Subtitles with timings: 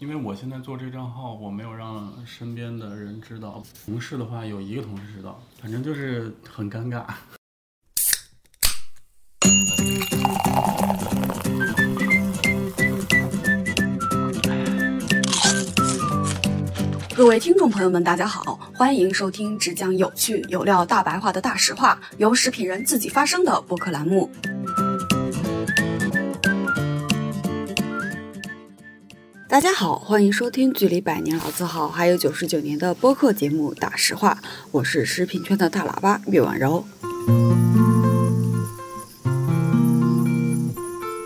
[0.00, 3.62] 因为我现在做这账号，我没有让身边的人知道。
[3.84, 7.04] 同事的话，有一个同事知道，反正就是很尴尬。
[17.14, 24.30] 各位听众朋友们，大家好，欢迎收听只讲有趣有料大白话的大实话，由食品人自己发声的播客栏目。
[29.50, 34.38] 大家好，欢迎收听距离百年老字号还有九十九年的播客节目《大实话》，
[34.70, 36.84] 我是食品圈的大喇叭岳婉柔。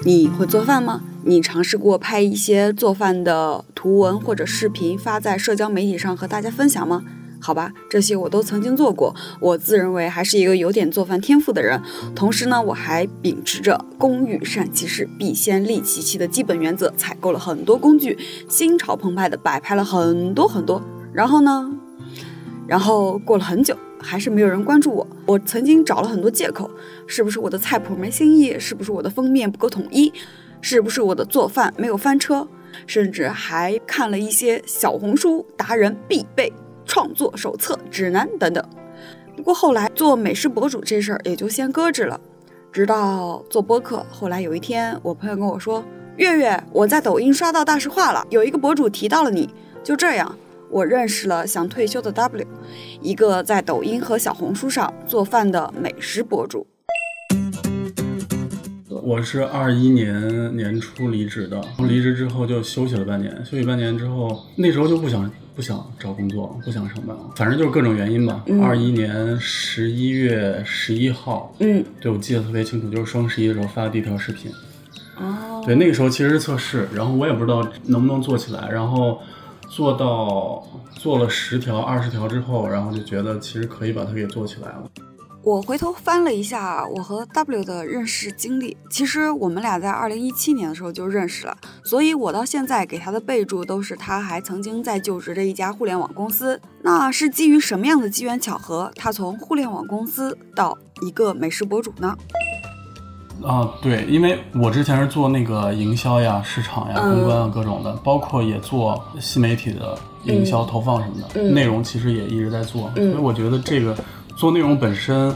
[0.06, 1.02] 你会做饭吗？
[1.24, 7.04] 你尝试过拍一些做饭的图文或者视频发在社交媒体上和大家分享吗？
[7.44, 9.14] 好吧，这些我都曾经做过。
[9.38, 11.78] 我自认为还是一个有点做饭天赋的人，
[12.14, 18.16] 同时呢，我还秉持着“工欲善其事，必先利其器”的基本原则，采购了很多工具，
[18.48, 20.82] 心潮澎湃的摆拍了很多很多。
[21.12, 21.70] 然后呢，
[22.66, 25.06] 然后过了很久，还是没有人关注我。
[25.26, 26.70] 我曾经找了很多借口，
[27.06, 28.58] 是不是我的菜谱没新意？
[28.58, 30.10] 是不是我的封面不够统一？
[30.62, 32.48] 是不是我的做饭没有翻车？
[32.86, 36.50] 甚至还看了一些小红书达人必备。
[36.86, 38.64] 创作手册、指南等等。
[39.36, 42.20] 不过后来做美食博主这事儿也就先搁置了，
[42.70, 44.04] 直到做播客。
[44.10, 45.84] 后来有一天，我朋友跟我说
[46.16, 49.50] ：“月月，我在抖音刷到大实话了，有一个博主提到了你。”
[49.82, 50.38] 就这样，
[50.70, 52.46] 我认识了想退休的 W，
[53.02, 56.66] 一个在抖音和小红书上做饭的美食博主。
[59.02, 63.34] 我是二一年年初离职的，离职之后就休息了半年。
[63.44, 65.30] 休息半年之后，那时候就不想。
[65.54, 68.44] 不想找工作，不想上班，反正就是各种原因吧。
[68.60, 74.50] 二一年十一月十一号，嗯，对我记得特别清楚，就是双十一的时候发的第一条视频。
[75.16, 79.20] 哦，对，那个时候其实是测试，然后我也不知道能不能做起来，然后
[79.68, 80.66] 做到
[80.96, 84.90] 做了十条、二十条之后，然后就觉得其实可以把它给做起来了。
[85.44, 91.54] 我回头翻了一下我和 W 的认识经历，其实我们俩在二零一七年的时候就认识了，
[91.84, 96.58] 所以我到现在给他的备注都是他还曾经在就职的一家互联网公司。
[96.80, 102.16] 那是基于什么样的机缘巧合，他从互联网公司到一个美食博主呢？
[103.42, 113.94] 啊，对，因为我之前是做那个营销呀、市场呀、公关啊各种的，包括也做新媒体的营销投放什么的，内容其实也一直在做，所以我觉得这个。
[114.36, 115.34] 做内容本身，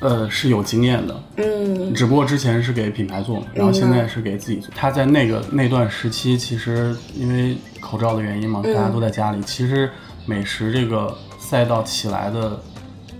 [0.00, 4.70] 呃，是有经验的，嗯，只不过之前是给品牌做，然后现在是给自己做。
[4.74, 9.90] 他在那个那段时期，其实因为口罩的原因嘛，大家都在家里，其实
[10.26, 12.58] 美食这个赛道起来的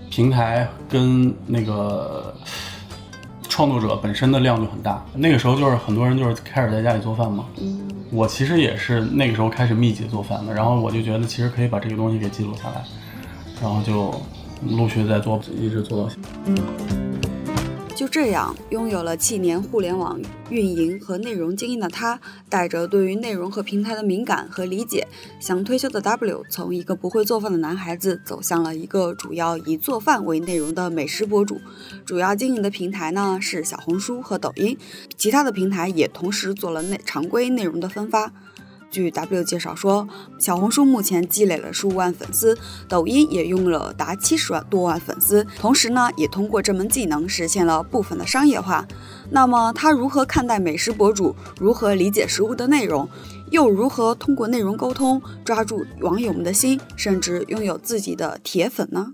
[0.09, 2.33] 平台跟那个
[3.49, 5.03] 创作者本身的量就很大。
[5.13, 7.79] 那个时候就是很多人就是开始在家里做饭嘛，嗯，
[8.11, 12.83] 我其实也是那个时候开始密集做饭的，然后我就觉得其实可以把这个东西给记录下来，
[13.61, 14.13] 然后就。
[14.67, 16.29] 陆续在做，一直做到现在。
[17.93, 25.07] 就这样，拥有了七年互联网运营和内容经验的他，带着对于内容和平台的敏感和理解，
[25.39, 31.61] 想退休的 W，从一个不会做饭的男孩子，走向了一个主要以做饭为内容的美食博主。
[32.03, 34.75] 主要经营的平台呢是小红书和抖音，
[35.15, 38.33] 其他的平台也同时做了内常规内容的分发。
[38.91, 40.07] 据 W 介绍说，
[40.37, 42.55] 小红书目前积累了十五万粉丝，
[42.87, 48.85] 抖音也用了达七十万多万粉丝，同时呢，也通过这门技能实现了部分的商业化。
[49.31, 51.33] 那么，他如何看待美食博主？
[51.57, 53.07] 如何理解食物的内容？
[53.49, 59.13] 又如何通过内容沟通抓住网友们的心，甚至拥有自己的铁粉呢？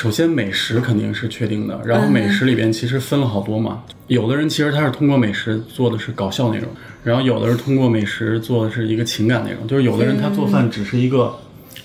[0.00, 1.80] 首先，美食肯定是确定的。
[1.84, 3.82] 然后，美食里边其实分了好多嘛。
[4.06, 6.68] 有的人其实他是通过美食做的是搞笑内容，
[7.02, 9.66] 然后有的是通过美食做的是一个情感内容。
[9.66, 11.36] 就是有的人他做饭只是一个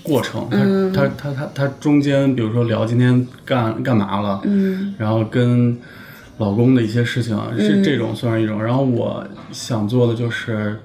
[0.03, 0.47] 过程，
[0.93, 5.75] 他他他他他中间，比如说聊今天干干嘛了，嗯，然后跟
[6.37, 8.63] 老公的一些事情啊，是这种算是一种。
[8.63, 10.77] 然后我想做的就是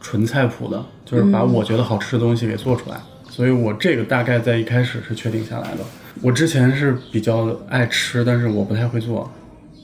[0.00, 2.96] 纯菜谱的，就是把我觉得好吃的东西给做出来。
[3.30, 5.84] 所以我这个大概在一开始是确定下来的。
[6.24, 9.30] 我之前是比较爱吃，但是我不太会做。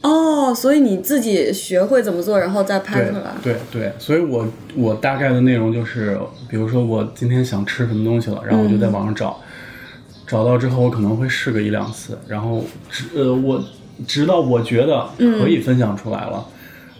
[0.01, 3.35] 哦，所以你自己学会怎么做，然后再拍出来。
[3.43, 9.39] 对对，所以我我大概的内容就是，比如说我今天想吃什么东西了，然后我就在网上找，
[10.27, 13.63] 找到之后我可能会试个一两次，然后直呃我
[14.07, 16.43] 直到我觉得可以分享出来了，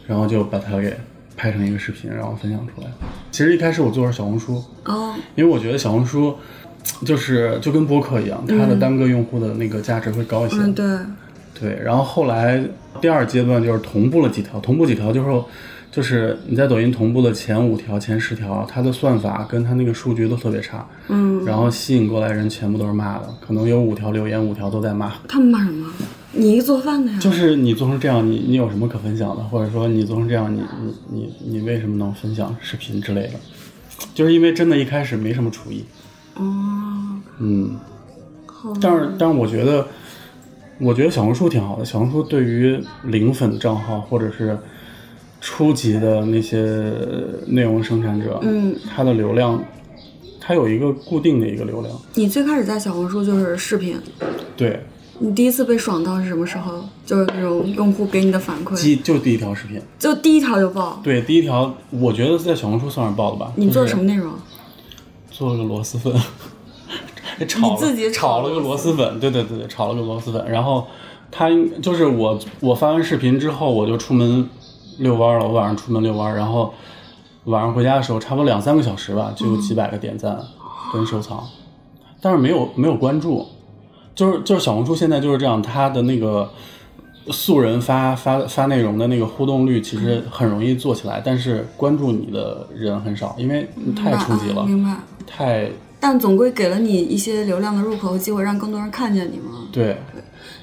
[0.07, 0.95] 然后就把它给
[1.35, 2.89] 拍成一个视频，然后分享出来。
[3.31, 6.37] 其实一开始我做的是小红书，哦，因为我觉得小红书。
[7.05, 10.57] 就是就跟播客一样，它的单个用户的那个价值会高一些。
[10.59, 10.99] 嗯，对，
[11.59, 12.63] 对，然后后来
[13.01, 15.43] 第二阶段就是同步了几条，同步几条就是，
[15.91, 25.13] 就是你在抖音同步的前五条、前十条，它的算法跟它那个数据都特别差，嗯，然后吸引过来人全部都是骂的，可能有五条留言，五条都在骂。
[25.29, 25.93] 他们骂什么？
[26.33, 27.19] 你一个做饭的呀？
[27.19, 29.43] 就是你做成这样，你你有什么可分享的？
[29.43, 33.33] 或者说你做成这样，你你你你为什么能分享视频之类的？
[34.15, 35.85] 就是因为真的一开始没什么厨艺，
[36.37, 36.45] 哦，
[37.39, 37.77] 嗯，
[38.47, 39.87] 好但是但是我觉得，
[40.79, 41.85] 我觉得小红书挺好的。
[41.85, 44.59] 小红书对于零粉账号或者是
[45.41, 46.93] 初级的那些
[47.47, 49.63] 内容生产者，嗯，它的流量，
[50.41, 51.95] 它有一个固定的一个流量。
[52.15, 53.99] 你最开始在小红书就是视频，
[54.57, 54.85] 对，
[55.19, 56.85] 你第一次被爽到是什么时候？
[57.05, 61.01] 就是那种用户给你的反馈，第就第一条视频，就第一条就爆。
[61.03, 63.53] 对，第一条我觉得在小红书算是爆的吧。
[63.57, 64.33] 你做就是什么内容？
[65.41, 66.13] 做了个螺蛳粉，
[67.49, 70.51] 炒了自己炒炒了个螺蛳粉，对对对对，炒了个螺蛳粉。
[70.51, 70.87] 然后
[71.31, 71.49] 他
[71.81, 74.47] 就是我我发完视频之后，我就出门
[74.99, 75.47] 遛弯了。
[75.47, 76.75] 我晚上出门遛弯，然后
[77.45, 80.39] 晚上回家的时候，差不多两三个小时吧，就有几百个点赞
[80.93, 81.43] 跟收藏，
[82.21, 83.47] 但是没有没有关注，
[84.15, 86.51] 就是就是小红书现在就是这样，它的那个。
[87.31, 94.97] 素人发发发内容的那个互动率其实很容易做起来，但是关注你的人很少，因为太初级了，明白。
[95.31, 95.69] 太
[96.01, 99.69] 但总归给了你一些流量的入口和机会，让更多人看见你嘛。
[99.73, 99.97] 对。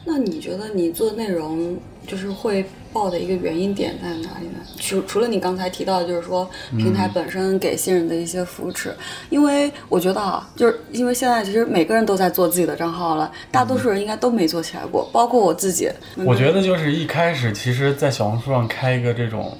[0.04, 1.78] 那你觉得你做内容
[2.08, 4.60] 就是会爆的一个原因点在哪里呢？
[4.80, 8.96] 除除了你刚才提到的，就是说平台本身给新人的一些扶持，
[9.30, 15.90] 因为我觉得啊，就是因为现在其实每个人都在做自己的账号了，大多数人应该都没做起来过，包括我自己。
[16.26, 19.58] 我觉得就是一开始，其实，在小红书上开一个这种，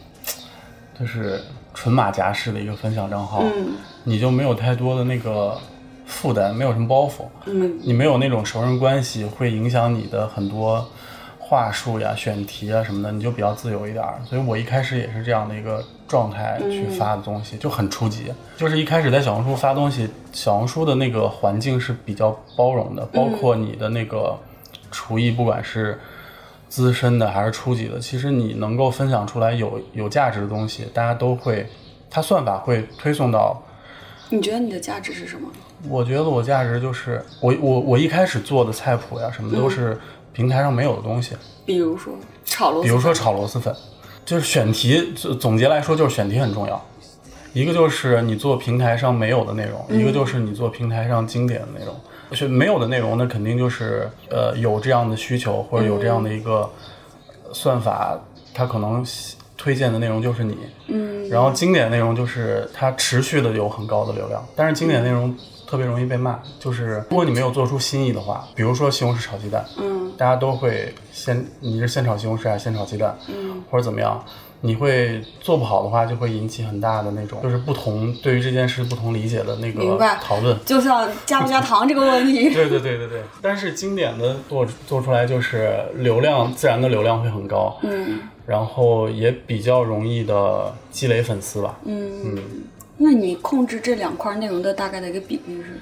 [0.98, 1.42] 就是
[1.78, 5.56] 纯马甲式的一个分享账号，嗯你就没有太多的那个
[6.08, 10.84] 负担，没有什么包袱，嗯你没有那种熟人关系会影响你的很多
[11.38, 14.16] 话术呀、选题啊什么的，你就比较自由一点儿。
[14.26, 18.34] 所以我一开始也是这样的一个状态去发的东西，就很初级。
[18.58, 24.36] 就是一开始在小红书发东西，小红书的那个环境是比较包容的，包括你的那个
[24.90, 26.00] 厨艺，不管是
[26.70, 31.66] 资深的还是初级的，其实你能够分享出来有有价值的东西，大家都会，
[32.10, 33.62] 它算法会推送到。
[34.30, 35.48] 你觉得你的价值是什么？
[35.88, 39.98] 我觉得我价值就是我我我一开始做的菜谱呀什么都是
[40.34, 41.36] 平台上没有的东西，
[41.66, 43.74] 比如说炒螺比如说炒螺蛳粉，
[44.26, 46.84] 就是选题总总结来说就是选题很重要。
[47.54, 51.96] 一个就是你做平台上没有的内容，一个就是你做平台上经典的内容。
[52.32, 56.70] 是没有的内容那，肯定就是呃有这样的需求或者有这样的一个
[57.54, 58.20] 算法，
[58.54, 59.06] 它可能
[59.56, 60.58] 推荐的内容就是你。
[60.88, 65.36] 嗯，然后经典内容就是它持续的有很高的流量，但是经典内容
[65.68, 66.40] 特别容易被骂。
[66.60, 74.24] 就是如果你没有做出新意的话，比如说西红柿炒鸡蛋，嗯大家都会先你是先炒西红柿还是先炒鸡蛋，嗯或者怎么样？
[74.62, 80.58] 你会做不好的话，就会引起很大的那种就是不同对于这件事不同理解的那个讨论。
[80.66, 82.50] 就像加不加糖这个问题。
[82.54, 88.20] 对对对对对，但是经典的做做出来就是流量自然的流量会很高，嗯。
[88.46, 91.78] 然后也比较容易的积累粉丝吧。
[91.84, 92.44] 嗯，嗯，
[92.96, 95.82] 那你控制这两块内容的大概的一个比例是？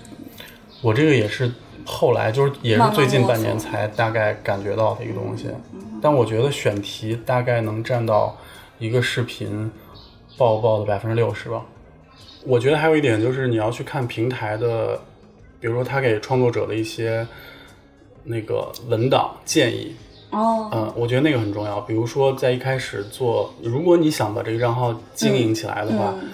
[0.82, 1.52] 我这个也是
[1.86, 5.48] 后来就是也是最近半年才大概感觉到的一个东西，
[6.02, 8.36] 但我觉得选题大概能占到
[8.80, 9.72] 一个视频
[10.38, 11.66] 爆爆的百分之六十吧。
[12.46, 15.00] 我觉得还有一点就是你要去看平台的，
[15.60, 17.28] 比如说他给创作者的一些
[18.24, 19.96] 那个文档建议，
[20.30, 21.82] 哦，嗯，我觉得那个很重要。
[21.82, 26.30] 比如说在一开始做，如果你想把这个账号经营起来的话，嗯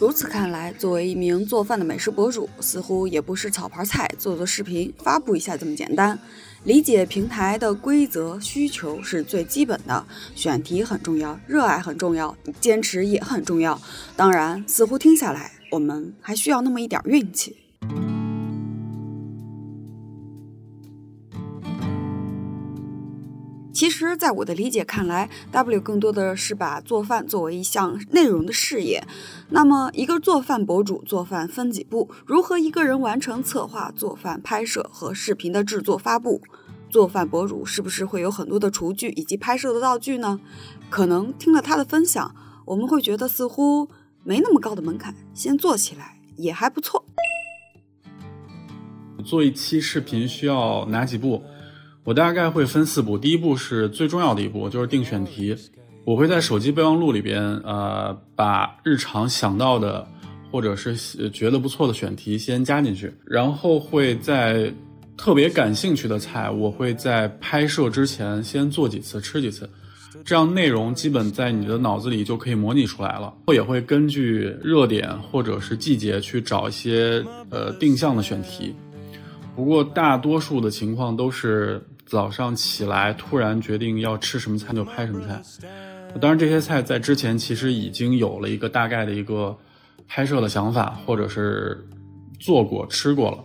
[0.00, 6.18] 如此看来，作为一名做饭的美食博主，似乎也不是炒盘菜、做做视频、发布一下这么简单。
[6.64, 10.04] 理解平台的规则需求是最基本的，
[10.34, 13.78] 选题很重要，热爱很重要，坚持也很重要。
[14.16, 17.54] 当然，似乎听下来，我们还需要那么一点运气。
[23.74, 29.04] 其实，在我的理解看来，W 更多的是把做饭作为一项内容的事业。
[29.50, 32.08] 那么，一个做饭博主做饭分几步？
[32.24, 36.40] 如何一个人完成策划、做饭、拍摄和视频的制作、发布？
[36.88, 40.38] 做饭博主是不是会有很多的厨具以及拍摄的道具呢？
[40.88, 42.32] 可能听了他的分享，
[42.66, 43.88] 我们会觉得似乎
[44.22, 47.04] 没那么高的门槛，先做起来也还不错。
[49.24, 51.42] 做一期视频需要哪几步？
[52.04, 53.16] 我大概会分四步。
[53.16, 55.56] 第一步是最重要的一步，就是定选题。
[56.04, 60.06] 我会在手机备忘录里边，呃，把日常想到的
[60.52, 64.70] 或者是觉得不错的选题先加进去，然后会在
[65.16, 69.66] 特别感兴趣的菜，我会在拍摄之前先做几次吃几次，
[70.22, 73.32] 这样内容基本在你的脑子里就可以模拟出来了。
[73.46, 78.74] 我也会根据热点或者是季节去找一些呃定向的选题。
[79.56, 85.42] 不过大多数的情况都是早上起来突然决定要吃什么菜就拍什么菜。
[86.20, 89.56] 当然这些菜在之前其实已经有了一个大概的一个
[90.06, 91.84] 拍摄的想法，或者是
[92.38, 93.44] 做过吃过了。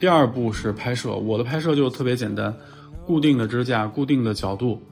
[0.00, 2.56] 第二步是拍摄，我的拍摄就特别简单，
[3.04, 4.82] 固定的支架、固定的角度，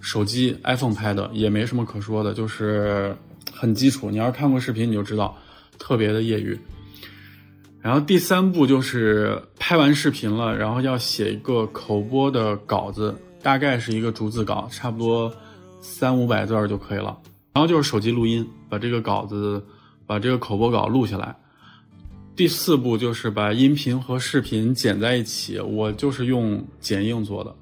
[0.00, 3.16] 手机 iPhone 拍的也没什么可说的，就是
[3.52, 4.10] 很基础。
[4.10, 5.36] 你要是看过视频，你就知道，
[5.78, 6.58] 特别的业余。
[7.84, 15.30] 然后第三步就是拍完视频了，然后要写一个口播的稿子，大概是一个逐字稿，差不多
[15.82, 17.14] 三五百字儿就可以了。
[17.52, 19.62] 然后就是手机录音，把这个稿子，
[20.06, 21.36] 把这个口播稿录下来。
[22.34, 27.54] 第四步就是把音频和视频剪在一起，我就是用剪映做的，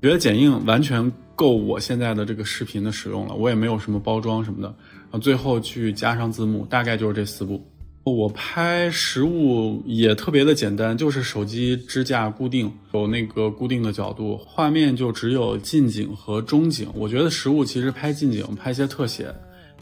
[0.00, 7.62] 觉得剪映完全够我现在的这个视频的使用了，我也没有什么包装什么的，然后最后去加上字幕，大概就是这四步。
[8.10, 16.88] 我拍实物也特别的简单，就是手机支架固定，有那个固定的角度，画面就只有近景和中景。
[16.94, 19.34] 我觉得实物其实拍近景、拍一些特写，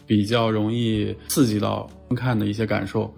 [0.07, 3.13] 比较容易刺激到观看的一些感受。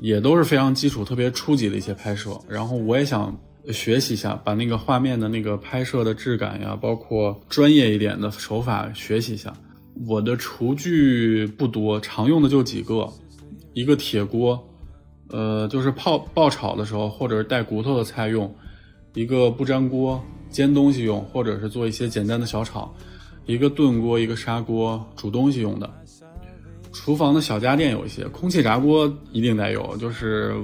[0.00, 3.36] 也都是非常基础、特别初级的一些拍摄，然后我也想
[3.72, 9.52] 学习一下，把那个画面的那个拍摄的质感呀，包括专业一点的手法学习一下。
[10.06, 13.12] 我的厨具不多，常用的就几个，
[13.78, 14.68] 一个铁锅，
[15.30, 18.48] 呃，就是泡爆炒的时候或者是带骨头的菜用；
[19.14, 20.20] 一个不粘锅，
[20.50, 22.92] 煎东西用，或者是做一些简单的小炒；
[23.46, 25.88] 一个炖锅，一个砂锅，煮东西用的。
[26.92, 30.56] 厨房的小家电有一些，空气炸锅一定得有，就是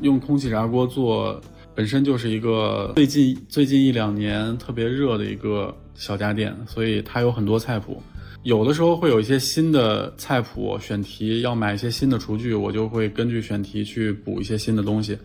[0.00, 1.40] 用空气炸锅做，
[1.74, 8.00] 本身就是一个最近最近一两年特别热的一个小家电，所以它有很多菜谱。
[8.42, 15.16] 有的时候会有一些新的菜谱选题，要买一些新的厨具，我就会根据选题去补一些新的东西，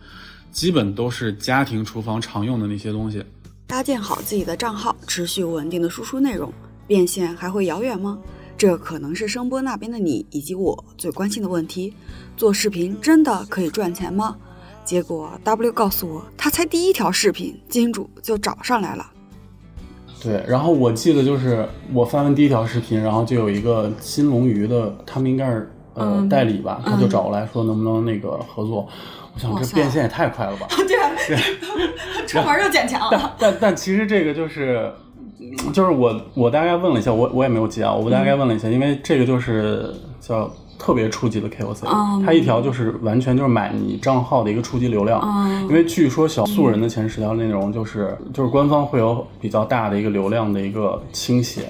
[0.51, 3.23] 基本都是家庭厨房常用的那些东西。
[3.65, 6.53] 搭建好自己的账号，持续稳定的输出内容，
[6.85, 8.19] 变现还会遥远吗？
[8.55, 11.91] 这可能是声波那边的你以及我最关心的问题：
[12.35, 14.37] 做视频真的可以赚钱吗？
[14.85, 19.11] 结果 W 告诉我，他才第一条视频，金主就找上来了。
[20.21, 28.87] 对，然后我记得就是我发完第一条视频，然后就有一个金龙鱼的，他们应该是呃代理吧，他就找过来说能不能那个合作。
[29.33, 30.67] 我想这变现也太快了吧！
[30.87, 31.11] 对啊，
[32.27, 32.99] 出门就捡钱。
[33.11, 34.91] 但但但其实这个就是。
[35.71, 45.21] 就是我，我大概问了一下，我我也没有记啊，我大概问了一下，因为这个就是叫特别初级的 KOC，它一条就是完全就是买你账号的一个初级流量，
[45.63, 51.69] 因为据说小素人的前十条内容就是就是官方会有比较大的一个流量的一个倾斜。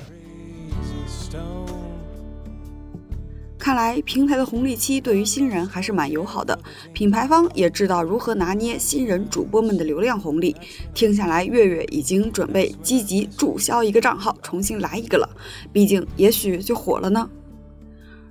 [3.57, 6.57] 看来平台的红利期对于新人还是蛮友好的，
[6.93, 10.55] 品牌方也知道如何拿捏新人主播们的流量红利。
[10.93, 15.29] 听下来，月月已经准备积极注销一个账号，重新来一个了。
[15.73, 17.29] 毕竟，也许就火了呢。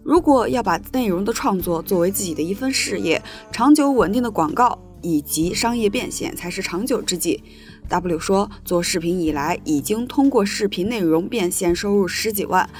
[0.07, 3.21] 如果要把内容的创作作为自己的一份事业，
[3.51, 7.43] 长久稳定的广告以及商业变现才是长久之计。
[7.89, 12.71] W 说，做视频以来，已经通过视频内容变现收入十几万。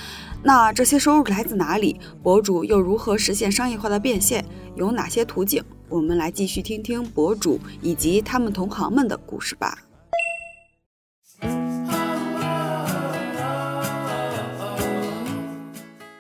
[0.45, 1.99] 那这些收入来自哪里？
[2.23, 4.45] 博主又如何实现商业化的变现？
[4.77, 5.65] 有哪些途径？
[5.89, 9.77] 我们来继续听听博主以及他们同行们的故事吧。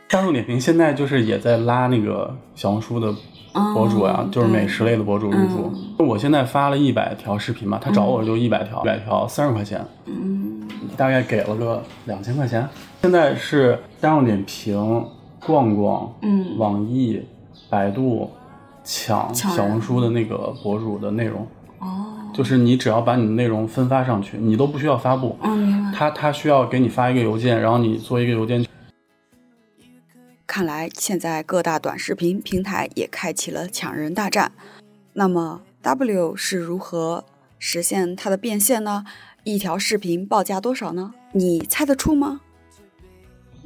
[0.09, 3.13] 大众点评现在就是也在拉那个小红书的
[3.75, 5.73] 博主啊，就是美食类的博主入驻。
[5.99, 9.85] 我现在发了一百条视频嘛，他找我就一百条，一百条三十块钱。
[10.07, 10.63] 嗯
[10.97, 12.67] 大概给了个两千块钱。
[13.03, 15.05] 现在是大众点评、
[15.45, 17.21] 逛逛、嗯，网易、
[17.69, 18.31] 百度
[18.83, 21.47] 抢小红书的那个博主的内容。
[21.81, 25.37] 哦，就是你只要把你的内容分发上去，你都不需要发布。
[25.43, 25.93] 嗯。
[25.93, 28.66] 他他需要给你发一个邮件，然后你做一个邮件。
[30.47, 34.53] 看来现在各大短视频平台也开启了抢人大战。
[35.13, 37.25] 那么 W 是如何
[37.59, 39.05] 实现它的变现呢？
[39.45, 41.15] 一条视频报价多少呢？
[41.33, 42.41] 你猜得出吗？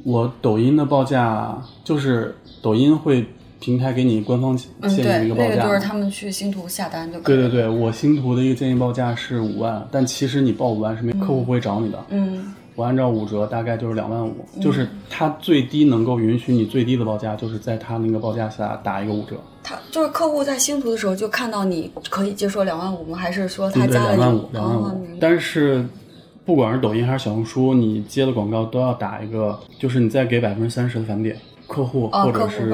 [0.03, 3.27] 我抖音的报价就是抖音会
[3.59, 7.35] 平台给你官方建议一个报价，那个就是他们去星图下单就可以。
[7.35, 12.05] 对对对，我星图的一个建议报价是五万，但其实你报五万是没客户不会找你的。
[12.09, 19.35] 嗯，我按照五折大概就是两万五，就是他最低能够允许你最低的报价，就是在他那个报价下打一个五折。
[19.63, 23.17] 他就是客户在星图的时候就看到你可以接受两万五吗？
[23.17, 25.07] 还是说他对，加了两万五，两万五。
[25.19, 25.85] 但是
[26.45, 31.37] 不管是抖音还是小红书，你接的广告都要打一个，就是你再给百分之三十的返点。
[31.67, 32.69] 客户哦或者是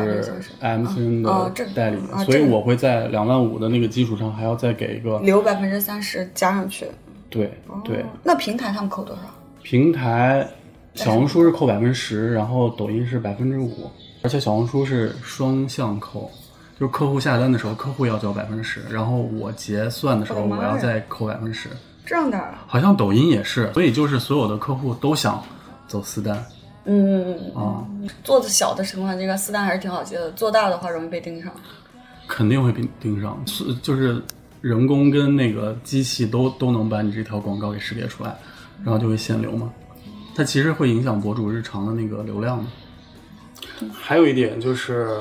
[0.60, 6.88] MCN 的代理，所以我会在两万五的那个基础上还要再给一个，留百分之三十加上去。
[7.30, 7.52] 对
[7.84, 9.22] 对哦，那平台他们扣多少？
[9.70, 10.48] 平台
[10.96, 16.32] 小红书是扣百分之十，然后抖音是百分之五，而且小红书是双向扣，
[16.80, 21.68] 就是客户下单的时候，客户要交百分之十，然后我结算的时候我要再扣百分之十。
[22.06, 22.64] 这样的啊？
[22.66, 25.44] 好像抖音也是，所以就是所有的客户都想
[25.86, 26.34] 走私单。
[26.86, 27.86] 嗯嗯嗯，啊，
[28.24, 31.52] 做的小的情况，这个私单还是挺好接的；做大的话，容易被盯上。
[32.26, 34.24] 肯定会被盯上，是就是
[34.62, 38.34] 人工跟那个机器都都能把你这条广告给识别出来，
[38.84, 39.72] 然后就会限流嘛。
[40.36, 42.66] 它其实会影响博主日常的那个流量的。
[43.92, 45.18] 还有一点就是，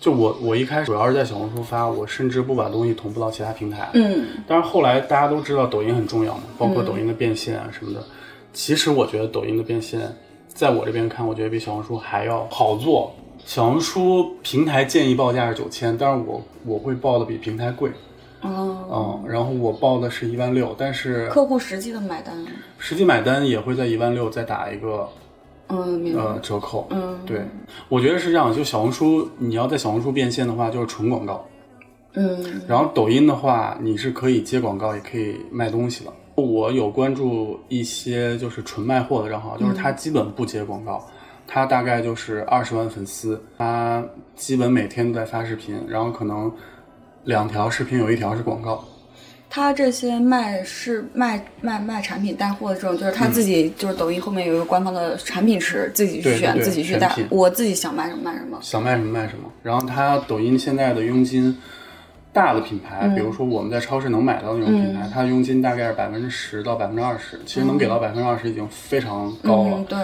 [0.00, 3.90] 就我我一开始主要是在小红书发，我甚至不把东西同步到其他平台。
[3.94, 8.04] 嗯但是后来大家都知道抖音很重要嘛，包括抖音的变现啊什么的。
[8.52, 10.00] 其实我觉得抖音的变现，
[10.48, 13.12] 在我这边看，我觉得比小红书还要好做。
[13.44, 17.90] 小红书平台建议报价是九千，但是我我会报的比平台贵，
[18.44, 22.34] 哦，嗯，然后我报的是一万六，但是客户实际的买单，
[22.78, 25.08] 实际买单也会在一万六再打一个
[25.68, 26.22] 嗯，明白。
[26.22, 26.86] 呃折扣。
[26.90, 27.42] 嗯，对，
[27.88, 31.44] 我觉得是这样，就小红书你要在小红书变现的话，就是纯广告。
[32.16, 36.12] 嗯然后抖音的话，你是可以接广告，也可以卖东西的。
[36.36, 41.04] 我有关注一些就是纯卖货的账号，就是他基本不接广告，
[41.46, 44.04] 他大概就是二十万粉丝，他
[44.36, 46.52] 基本每天都在发视频，然后可能
[47.24, 48.84] 两条视频有一条是广告。
[49.50, 57.14] 他这些卖是卖卖卖产品带货的这种，就是他自己、就是抖音后面有一个官方的产品池，自己去选，自己去带。
[57.30, 58.58] 我自己想卖什么卖什么。
[58.60, 59.48] 想卖什么卖什么。
[59.62, 61.56] 然后他抖音现在的佣金，
[62.32, 69.76] 大的品牌，嗯比如说我们在超市能买到那种品牌，它的佣金大概是百分之十到百分之二十，其实能给到百分之二十已经非常高了。
[69.76, 69.98] 嗯，对，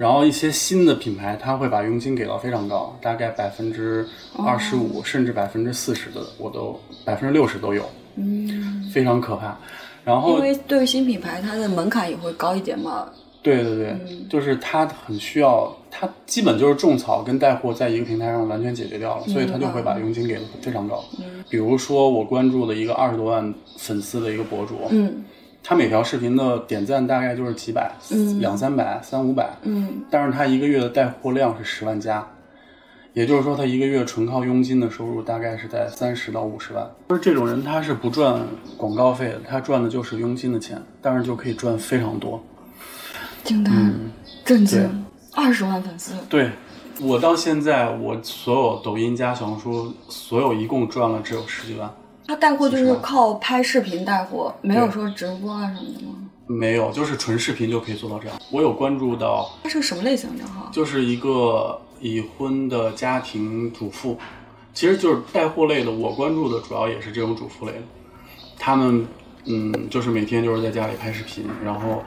[0.00, 7.84] 然后一些新的品牌，它会把佣金给到非常高，大概百分之二十哦五甚至百分之四十的，我都百分之六十都有，
[8.16, 9.58] 嗯，非常可怕。
[10.02, 13.10] 然后因为对于新品牌，它的门槛也会高一点嘛。
[13.42, 14.26] 对对对，嗯。
[14.30, 21.04] 就是它很需要，它基本就是种草跟带货在一个平台上完全解决掉了，所以它就会把佣金给的非常高。
[21.18, 21.44] 嗯。
[21.50, 25.22] 比如说我关注的一个二十多万粉丝的一个博主，嗯
[25.62, 32.26] 他每条视频的点赞大概就是几百、嗯两三百、三五百，嗯但是他一个月的带货量是十万加，
[33.12, 36.88] 也就是说他一个月纯靠佣金的收入大概是在三十到五十万。
[37.08, 38.40] 就是这种人他是不赚
[38.76, 42.42] 广告费的，他赚的就是佣金的钱，但是就可以赚非常多。
[43.44, 43.70] 惊呆，
[44.44, 46.50] 震惊，二十万粉丝，对
[47.00, 51.90] 我到现在，我所有抖音加小红书，所有一共赚了只有十几万，
[52.30, 56.14] 他带货就是靠拍视频带货，没有说直播啊什么的吗？
[56.46, 58.38] 没有，就是纯视频就可以做到这样。
[58.52, 60.70] 我有关注到，他是个什么类型的账号？
[60.70, 64.16] 就是一个已婚的家庭主妇，
[64.72, 65.90] 其实就是带货类的。
[65.90, 67.82] 我关注的主要也是这种主妇类的，
[68.56, 69.04] 他们
[69.46, 72.00] 嗯，就是每天就是在家里拍视频，然后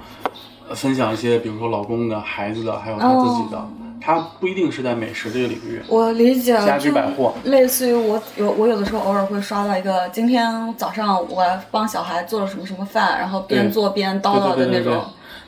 [0.69, 3.69] 呃分享一些，比如说老公的、孩子的，还有他自己的。
[4.05, 7.33] 他不一定是在美食这个领域，我理解了，家居百货。
[7.45, 15.01] 类似于我有我有的时候偶尔会刷到一个，今天早上我帮小孩做了什么什么饭，然后边做边叨叨的那种。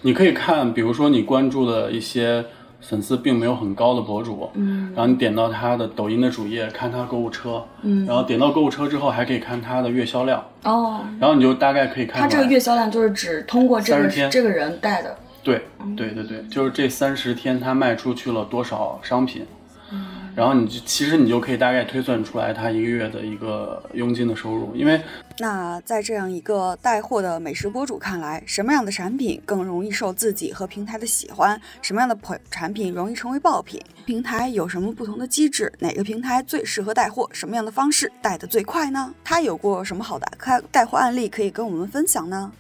[0.04, 2.46] 你可以看，比如说你关注的一些
[2.80, 4.94] 粉丝并没有很高的博主，嗯。
[4.96, 8.06] 然后你点到他的抖音的主页，看他购物车，嗯。
[8.06, 15.18] 然后点到购物车之后，还可以看他的月销量，哦，然后你就大概可以看他这个月销量就是只通过这个这个人带的。
[15.46, 15.62] 对
[15.96, 19.46] 对对对，就是这三十天他卖出去了多少商品，
[19.92, 20.06] 嗯
[20.36, 25.00] 然后你就其实你就可以大概推算出来他一个月的一个佣金的收入，因为
[25.38, 31.58] 那在这样一个带货的美食博主看来，什么样的产品更容易受自己和平台的喜欢？
[31.82, 33.80] 什么样的产产品容易成为爆品？
[34.06, 35.72] 平台有什么不同的机制？
[35.80, 37.30] 哪个平台最适合带货？
[37.32, 39.14] 什么样的方式带得最快呢？
[39.24, 42.52] 他有过什么好的开带货案例可以跟我们分享呢？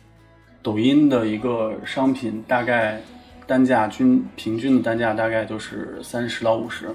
[0.65, 2.99] 抖音的一个商品大概
[3.45, 6.87] 单价均平均的单价大概就是三十到五十，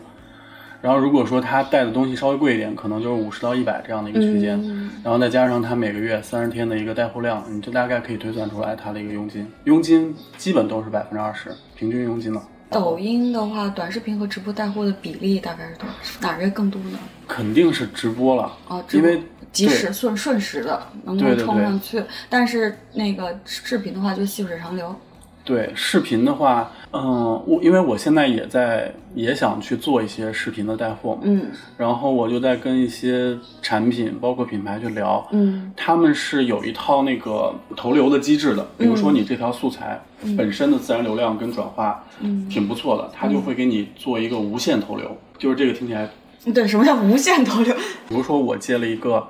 [0.83, 12.43] 然后如果说他带的东西稍微贵一点，可能就是五十到一百这样的一个区间，嗯然后再加上他每个月三十天的一个带货量，你就大概可以推算出来他的一个佣金，佣金基本都是百分之二十，平均佣金了。
[12.71, 16.21] 抖音的话，短视频和直播带货的比例大概是多少？
[16.21, 16.99] 哪个更多呢？
[17.27, 24.95] 肯定是直播了，哦，直播因为及时对顺顺时的能够对对对冲上去，但是那个视频的话就细水长流。
[25.44, 31.46] 对视频的话，嗯，我因为我现在也在也想去做一些视频的带货嘛，嗯。
[31.76, 35.72] 然后我就在跟一些产品，包括品牌去聊，嗯。
[35.76, 40.00] 他们是有一套那个投流的机制的，比如说你这条素材
[40.37, 42.48] 本身的自然流量跟转化嗯。
[42.48, 46.09] 挺不错的，他就会给你做一个无限投流，就是这个听起来，
[46.55, 47.74] 对，什么叫无限投流？
[48.09, 49.26] 比如说我接了一个。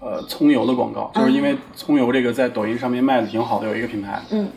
[0.00, 4.48] 呃，葱油的广告，就是因为葱油这个在抖音上面卖的挺好的，有一个品牌，嗯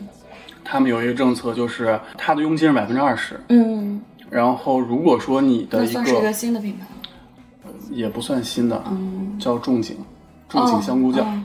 [0.64, 6.86] 他们有一个政策，就是它的佣金是百分之二十，嗯，然后如果说你的一那算是一个个新的品牌。
[7.90, 9.96] 也不算新的，嗯，叫仲景，
[10.48, 11.42] 仲景香菇酱，哦。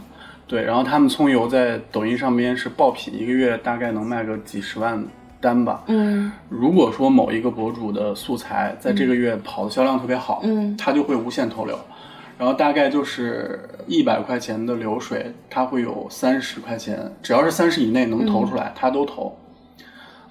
[0.47, 5.03] 对，然后他们葱油在抖音上面是爆品，一个月大概能卖个几十万
[5.41, 5.83] 单吧。
[5.87, 6.31] 嗯。
[6.47, 10.77] 如果说某一个博主的素材在这个月跑的销量特别好，嗯。
[10.77, 11.77] 他就会无限投流，
[12.37, 19.37] 然后大概就是一百块钱的流水，他会有三十块钱，只要是三十以内能投出来，他都投。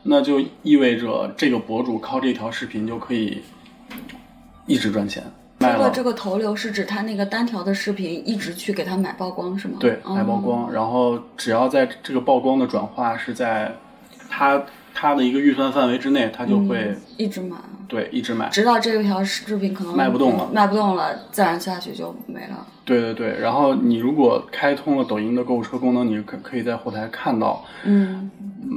[0.08, 3.42] 那就意味着这个博主靠这条视频就可以
[4.66, 5.20] 一直赚钱，
[5.58, 9.78] 这个这个投流是指他那个单条的视频一直去给他买曝光是吗？
[9.80, 13.74] 对，哦买曝光，然后只要在这个曝光的转化是在
[14.30, 14.62] 他
[14.98, 17.56] 他的一个预算范围之内，他就会、嗯一直买，
[17.86, 18.48] 对一直买。
[18.48, 22.66] 直到这条视频可能卖不动了卖不动了，自然下去就没了。
[22.84, 28.30] 对对对，然后你如果开通了抖音的购物车功能，你可可以在后台看到嗯
[28.62, 28.70] 嗯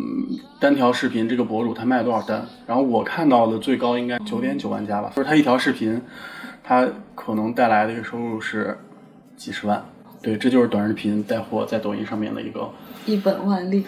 [0.60, 6.02] 单条视频这个博主他卖多少单，然后我看到的最高应该九点九万加吧，就是他一条视频，
[6.64, 8.78] 他可能带来的一个收入是
[9.38, 9.84] 几十万。
[10.22, 12.70] 对，这就是短视频带货在抖音上面的一个
[13.06, 13.86] 一本万利。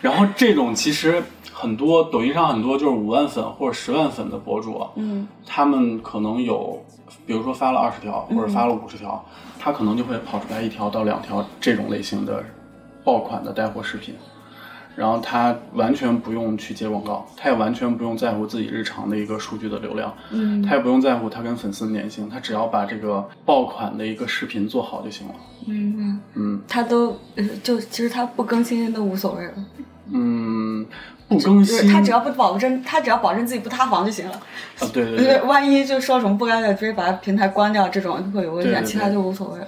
[0.00, 1.22] 然后这种其实
[1.52, 6.84] 很多抖音上很多就是五万粉或者十万粉的博主，嗯他们可能有，
[7.26, 9.24] 比如说发了二十条或者发了五十条，
[9.58, 12.44] 他可能就会跑出来一条到两条这种类型的
[13.04, 14.14] 爆款的带货视频，
[14.96, 25.34] 然后他完全不用去接广告，他也完全不用在乎自己日常的一个数据的流量，嗯他也不用在乎他跟粉丝的粘性，他只要把这个爆款的一个视频做好就行了。
[25.68, 29.52] 嗯嗯，嗯他都呃就其实他不更新都无所谓了，
[30.12, 30.86] 嗯，
[31.28, 34.32] 不更新，他只要不保证他只要保证自己不塌房就行了。
[34.78, 39.66] 啊，对对对万一就说什么不该的，直接把平台关掉，这种会有危险，对对其他就无所谓了。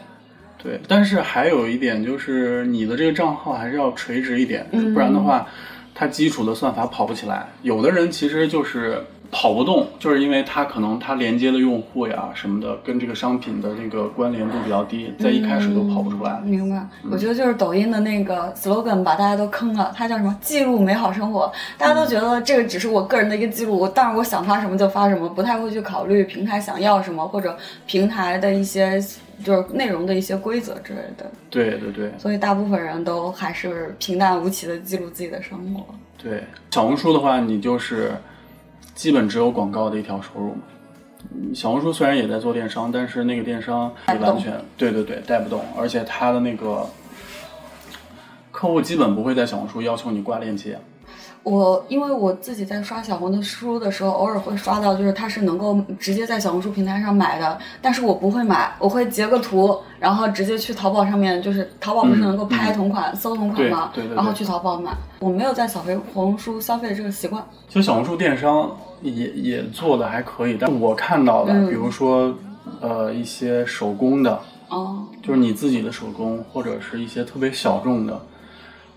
[0.63, 5.47] 对，但是还有一点就是你的这个账号还是要垂直一点，嗯不然的话，
[5.95, 7.47] 它基础的算法跑不起来。
[7.63, 16.41] 有的人其实就是跑不动，就是因为它可能它连接的用户呀什么的，跟这个商品的那个关联度比较低，在一开始都跑不出来。
[16.45, 20.35] 明白，我觉得就是抖音的那个 slogan 把大家都坑了，它叫什么？
[20.41, 21.53] 记录美好生活。
[21.77, 28.99] 大家都觉得这个只是我个人的一个记录，但是我想发什么就发什么，不太会去考虑平台想要什么，或者平台的一些
[29.45, 31.31] 就是内容的一些规则之类的。
[31.51, 35.85] 对对对所以大部分人都还是平淡无奇的记录自己的生活。
[36.21, 38.13] 对，小红书的话，你就是
[38.99, 40.63] 基本只有广告的一条收入嘛。
[41.33, 46.85] 嗯小红书虽然也在做电商，但是那个电商也完全对对对带不动，而且它的那个
[48.51, 50.77] 客户基本不会在小红书要求你挂链接。
[51.49, 63.91] 我因为我自己在刷小红的书的时候，偶尔会刷到，就是它是能够直接在小红书平台上买的，但是我不会买，我会截个图，然后直接去淘宝上面，就是淘宝不是能够拍同款、搜同款吗？
[63.93, 64.93] 嗯对对对对然后去淘宝买。
[65.21, 67.43] 我没有在小红红书消费这个习惯。
[67.69, 72.35] 其实小红书电商也也做的还可以，但我看到的，嗯比如说
[72.81, 78.21] 呃一些手工的，哦，就是你自己的手工，或者是一些特别小众的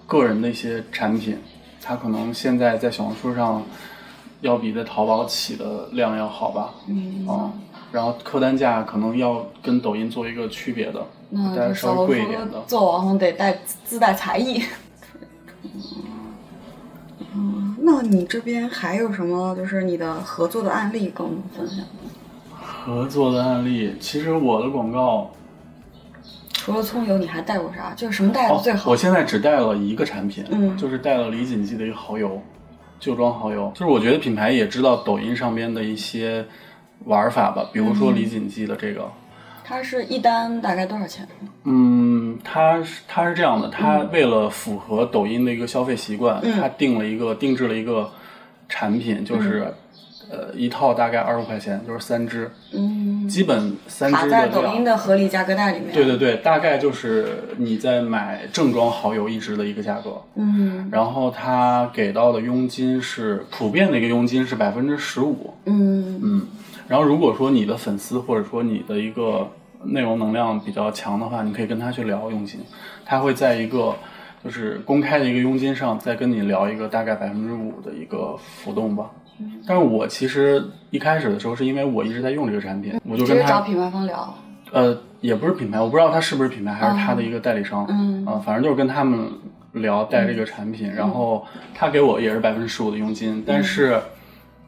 [0.05, 1.37] 个人的一些产品，
[1.83, 3.63] 它可能现在在小红书上
[4.41, 6.73] 要比在淘宝起的量要好吧？
[6.87, 7.51] 嗯，啊、
[7.91, 12.61] 然后客单价可能要跟抖音做一个区别的，嗯但稍微就是小红书贵一点的。
[12.67, 14.63] 做网红得带自带才艺。
[17.33, 21.85] 嗯，那你这边还有什么就是你的合作的案例跟我们分享？
[22.83, 25.31] 合作的案例，其实我的广告
[26.63, 27.91] 除了葱油，你还带过啥？
[27.95, 28.91] 就是什么带的哦最好？
[28.91, 32.39] 我现在只带了一个产品，嗯就是带了李锦记的一个蚝油，
[32.99, 33.71] 旧装蚝油。
[33.73, 36.45] 就是我觉得品牌也知道抖音上边的一些
[37.05, 39.09] 玩法吧，比如说李锦记的这个，
[39.63, 41.27] 它是一单大概多少钱？
[41.63, 48.07] 嗯，它是它是这样的，它为了符合抖音的一个消费习惯，嗯它定了一个定制了一个
[48.69, 49.73] 产品，就是、
[50.31, 54.83] 呃一套大概二十块钱，就是三支，嗯，基本三支的量在抖音。
[54.83, 55.93] 的合理价格带里面。
[55.93, 60.21] 对对对，大概就是你在买正装蚝油一支的一个价格。
[60.35, 66.47] 嗯然后他给到的佣金是普遍的一个佣金是百分之十五，嗯嗯，
[66.87, 69.51] 然后如果说你的粉丝或者说你的一个
[69.83, 72.59] 内容能量比较强的话，你可以跟他去聊佣金，
[73.05, 73.95] 他会在一个
[74.43, 79.09] 就是公开的一个佣金上，再跟你聊一个大概百分之五的一个浮动吧。
[79.67, 84.33] 但是我其实一开始的时候是因为我一直在用这个产品，我就跟他找品牌方聊。
[84.71, 87.85] 呃，也不是品牌，我不知道他是不是品牌，还是他的一个代理商。
[87.89, 89.29] 嗯啊，反正就是跟他们
[89.73, 93.99] 聊带这个产品，然后他给我也是百分之十五的佣金，但是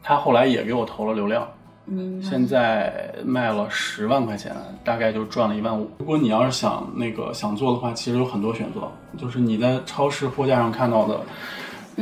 [0.02, 1.48] 他后来也给我投了流量，
[1.86, 2.22] 嗯。
[2.22, 4.52] 现在卖了十万块钱，
[4.84, 5.90] 大概就赚了一万五。
[5.98, 8.80] 如果你要是想那个想做的话，其实有很多选择，
[9.16, 11.18] 就是你在超市货架上看到的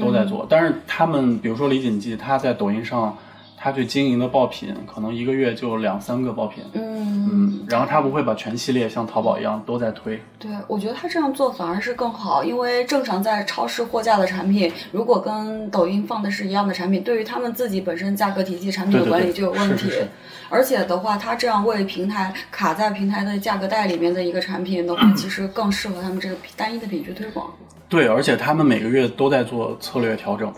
[0.00, 3.16] 都在做，但是他们比如说李锦记，他在抖音上。
[3.62, 19.84] 他去经营的爆品，可能一个月就两三个爆品，嗯嗯，然后他不会把全系列像淘宝一样都在推，对，我觉得他这样做反而是更好，因为正常在超市货架的产品，如果跟抖音放的是一样的产品，对于他们自己本身价格体系、产品的管理就有问题。
[19.84, 20.08] 是是是
[20.50, 27.48] 而且的话，他这样为平台卡在平台的价格带里面的一个产品的话， 其实更适合他们这个单一的品去推广。
[27.88, 30.52] 对，而且他们每个月都在做策略调整，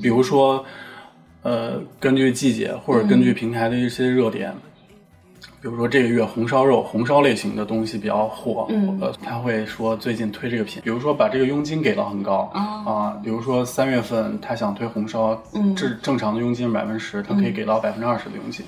[0.00, 0.64] 比如说，
[1.46, 4.52] 呃，根据季节或者根据平台的一些热点，
[5.60, 8.98] 比如说这个月红烧肉、红烧类型的东西比较火，嗯。
[9.00, 18.66] 呃，他会说最近推这个品，比如说把这个佣金给到很高啊啊，比如说三月份他想推红烧，嗯这正常的佣金是百分之十，他可以给到百分之二十的佣金，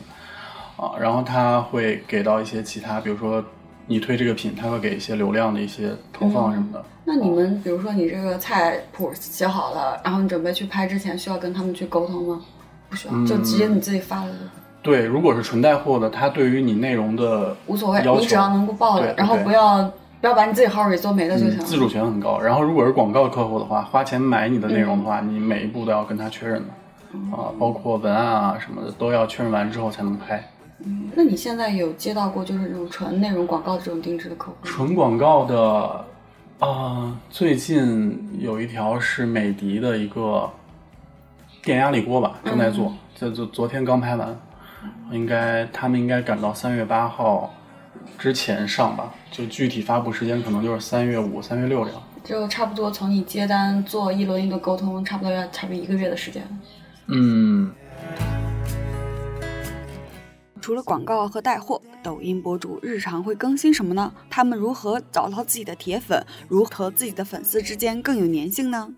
[0.76, 3.44] 啊，然后他会给到一些其他，比如说
[3.88, 6.84] 你推这个品，他会给一些流量的一些投放什么的。
[7.04, 12.40] 那你们比如说你这个菜谱写好了，然后你准备去拍之前，需要跟他们去沟通吗？
[12.88, 14.38] 不需要，就直接你自己发了就。
[14.82, 19.82] 对，如果是纯带货的，它对于你内容的无所谓你只要能够报的，对对然后不要
[20.20, 21.64] 不要把你自己号给做没了就行了。
[21.64, 22.38] 嗯自主权很高。
[22.40, 30.42] 然后如果是广告客户的话，花钱买你的内容的嗯话，你每一步都要跟他确认的，啊，包括文案啊什么的都要确认完之后才能拍。
[30.84, 34.58] 嗯那你现在有接到过就是那种纯内容广告的这种定制的客户吗？
[34.62, 36.04] 纯广告的，
[36.60, 40.48] 啊、最近有一条是美的的一个
[41.68, 44.34] 电压力锅吧，正在做，这就昨天刚拍完，
[45.10, 47.52] 应该他们应该赶到三月八号
[48.18, 52.02] 之前上吧，就具体发布时间可能就是三月五、三月六这样。
[52.24, 56.42] 就差不多从你接单做一轮一轮沟通，差不多要差不多一个月的时间。
[57.08, 57.70] 嗯，
[60.62, 64.10] 除了广告和带货，抖音博主日常会更新什么呢？
[64.30, 68.88] 他们如何找到自己的铁粉，如何和自己的粉丝之间更有粘性呢？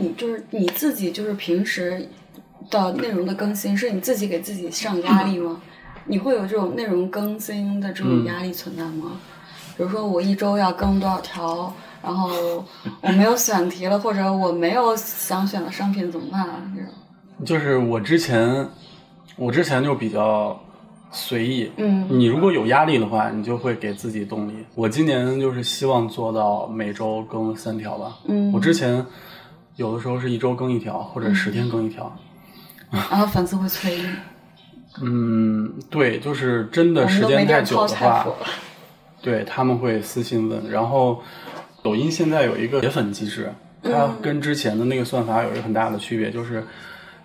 [0.00, 2.08] 你就是你自己，就是平时
[2.70, 5.60] 的内容的更新，是你自己给自己上压力吗？
[6.06, 9.12] 你会有这种内容更新的这种压力存在吗？
[9.76, 12.64] 比如说我一周要更多少条，然后
[13.00, 16.62] 我没有选题了，或者我没有想选的商品怎么办啊？
[16.74, 16.90] 这种。
[17.44, 18.68] 就是我之前，
[19.36, 20.58] 我之前就比较
[21.10, 21.70] 随意。
[21.76, 24.52] 嗯你如果有压力的话，你就会给自己动力。
[24.74, 28.18] 我今年就是希望做到每周更三条吧。
[28.26, 29.04] 嗯我之前
[29.80, 32.14] 有的时候是一周更一条，或者十天更一条。
[32.90, 34.08] 然后粉丝会催你，
[35.00, 38.26] 嗯，对，就是真的时间太久的话。
[39.22, 40.70] 对他们会私信问。
[40.70, 41.22] 然后，
[41.82, 43.50] 抖音现在有一个铁粉机制，
[43.82, 46.62] 它嗯跟之前的那个算法有一个很大的区别，就是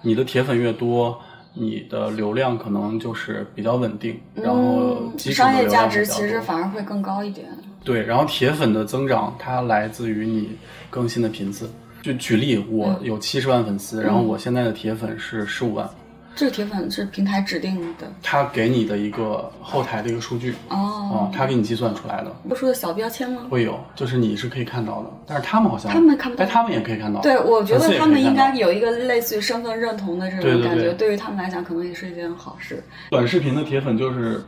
[0.02, 1.20] 你的铁粉越多，
[1.56, 7.48] 你的流量可能就是比较稳定，然后嗯，基础的商业价值其实反而会更高一点。
[7.84, 10.58] 对，然后铁粉的增长它来自于你
[10.90, 11.70] 更新的频次。
[12.06, 15.90] 就举例，我嗯有七十万粉丝，然后我现在的铁粉是十五万，
[16.36, 22.32] 这个铁粉是平台指定的他给你的一个后台的一个数据，啊、哦，他给你计算出来的。
[22.48, 23.48] 不说的小标签吗？
[23.50, 27.22] 会有，就是你是可以看到的，但是他们好像他们看不到哎，他们也可以看到。
[27.22, 32.84] 对，我觉得他们应该有一个类似于身份认同的这种感觉，对对于他们来讲，可能也是一件好事。
[33.10, 34.46] 短视频的铁粉就是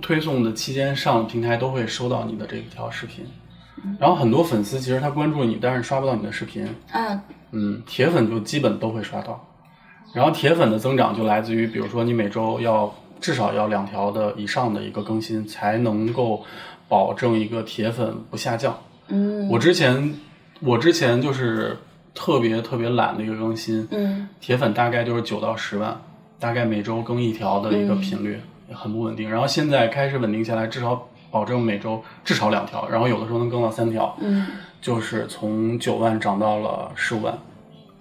[0.00, 3.26] 推送的期间上平台都会收到你的这一条视频，
[3.98, 7.20] 然后很多粉丝其实他关注你，但是刷不到你的视频，嗯，
[7.52, 9.48] 嗯，铁粉就基本都会刷到，
[10.12, 16.44] 然后铁粉的增长就来自于，比如说你每周要至少要两条的以上的一个更新，才能够
[16.88, 18.78] 保证一个铁粉不下降。
[19.08, 19.48] 嗯。
[19.48, 20.14] 我之前
[20.60, 21.76] 我之前就是
[22.14, 24.28] 特别特别懒的一个更新，嗯。
[24.40, 26.00] 铁粉大概就是九到十万，
[26.38, 29.30] 大概每周更一条的一个频率，也很不稳定。
[29.30, 34.46] 然后现在开始稳定下来，至少保证每周至少两条，然后有的时候能更到三条，嗯，
[34.80, 37.38] 就是从九万涨到了十五万。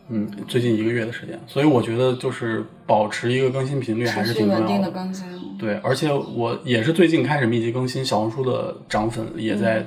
[0.07, 4.89] 嗯，最近一个月的时间，所以我觉得就是保持一个更新频率还是挺重续稳定的。
[4.89, 5.27] 更新。
[5.59, 9.85] 对，而且我也是最近开始密集更新，小红书的涨粉也在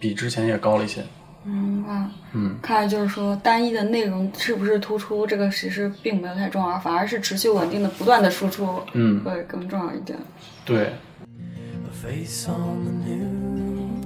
[0.00, 1.02] 比之前也高了一些。
[1.44, 2.06] 明白。
[2.32, 10.18] 嗯，看来就是说，单一的内容是不是突出，这个其实并没有太重要，反而是持续稳定的不断的输出，嗯会更重要一点。
[10.64, 10.92] 对，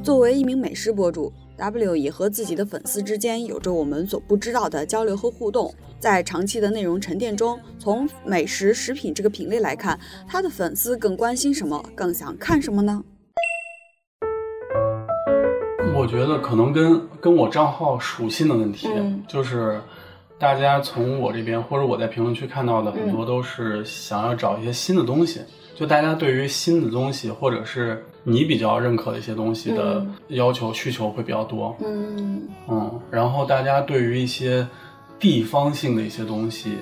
[0.03, 5.75] 作为一名美食博主，W 也和自己的粉丝之间有着我们所不知道的交流和互动。
[5.99, 13.05] 在长期的内容沉淀中，从美食食品这个品类来看，他的粉丝更关心什么，更想看什么呢？
[15.95, 19.79] 我觉得可能跟跟我账号属性的问题，嗯就是
[20.39, 25.43] 大家从我这边或者我在评论区看到的很多都是想要找一些新的东西，
[25.81, 30.14] 就大家对于新的东西或者是你比较认可的一些东西的嗯。
[30.29, 32.43] 要求、需求会比较多，嗯。
[32.69, 34.69] 嗯，然后大家对于一些
[35.19, 36.77] 地方性的一些东西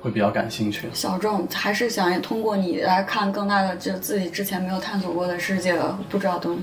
[0.00, 6.62] 会比较感兴趣，小众还是想通过你来看更大的，就自己之前没有探索过的世界，不知道的东西。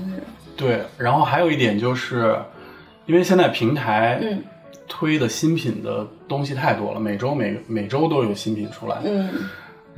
[0.56, 2.36] 对，然后还有一点就是，
[3.06, 4.42] 因为现在平台嗯。
[4.90, 8.96] 推的新品的东西太多了，每周每每周都有新品出来。
[9.04, 9.28] 嗯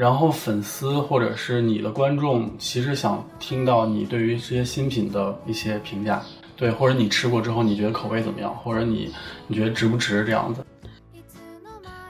[0.00, 6.22] 然后粉丝或者是你的观众，其实想听到你对于这些新品的一些评价，
[6.56, 9.12] 对，或者你吃过之后你觉得口味怎么样，或者你
[9.46, 10.64] 你觉得值不值这样子。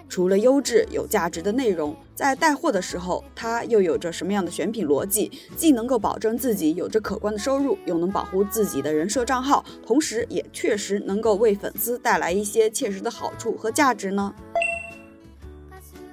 [0.09, 5.29] 除了优质有价值的内容，在带货的时候，它又有着什么样的选品逻辑？
[5.57, 14.33] 既能够保证自己有着可观的收入，又能保护自己的人设账号，同时也确实能够为粉丝带来一些切实的好处和价值呢？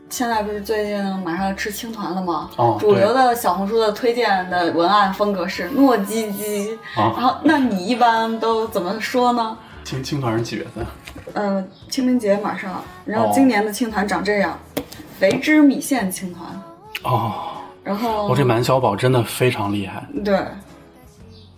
[0.09, 2.49] 现在不是最近马上要吃青团了吗？
[2.55, 9.57] 哦主流的小红书的推荐的文案风格是糯叽叽，啊然后那你一般都怎么说呢？
[9.83, 10.85] 青青团是几月份？
[11.33, 14.57] 嗯，清明节马上，然后哦今年的青团长这样，
[15.19, 16.49] 肥汁米线青团，
[17.03, 17.33] 哦，
[17.83, 20.05] 然后我这满小宝真的非常厉害。
[20.23, 20.39] 对，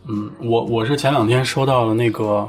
[0.08, 2.48] 嗯，我我是前两天收到了那个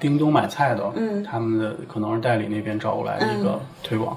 [0.00, 4.16] 叮咚买菜的，嗯他们的可能是代理那边找过来的一个嗯推广，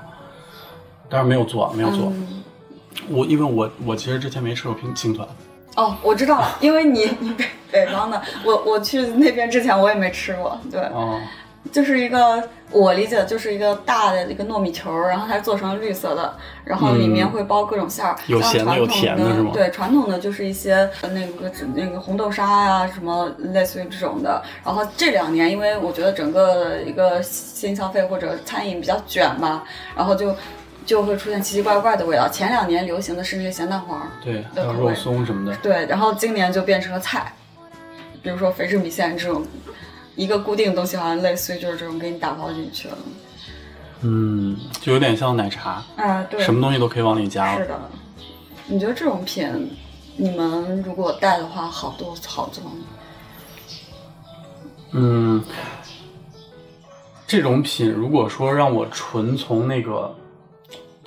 [1.12, 2.06] 但是没有做，没有做。
[2.06, 2.42] 嗯，
[3.10, 5.28] 我因为我我其实之前没吃过青青团，
[5.76, 11.20] 哦，我知道了，因为你你北北方的，我我去那边之前我也没吃过，对，哦，
[11.72, 24.42] 就是一个我理解就是一个大的一个糯米球，然后它做成绿色的，然后里面会包各种馅儿，像有咸的有甜的是吗对，传统的就是一些呃那个那个红豆沙呀、什么类似于这种的。
[24.64, 29.64] 然后这两年，因为我觉得整个的一个新消费或者餐饮比较卷嘛，
[29.96, 30.34] 然后就
[30.92, 32.28] 就会出现奇奇怪怪的味道。
[32.28, 35.56] 前两年流行的是那个咸蛋黄，对，还有肉松什么的。
[35.60, 37.34] 对，然后今年就变成了菜，
[38.22, 39.46] 比如说肥汁米线这种。
[40.18, 42.98] 一个固定的东西，好像类似于就是这种给你打包进去了。
[44.02, 47.58] 嗯，就有点像奶茶，啊，对，什么东西都可以往里加了。
[47.58, 47.80] 是的。
[48.68, 49.72] 你觉得这种品，
[50.18, 52.72] 你们如果带的话，好多好做吗？
[54.92, 55.42] 嗯，
[57.26, 60.14] 这种品如果说让我纯从那个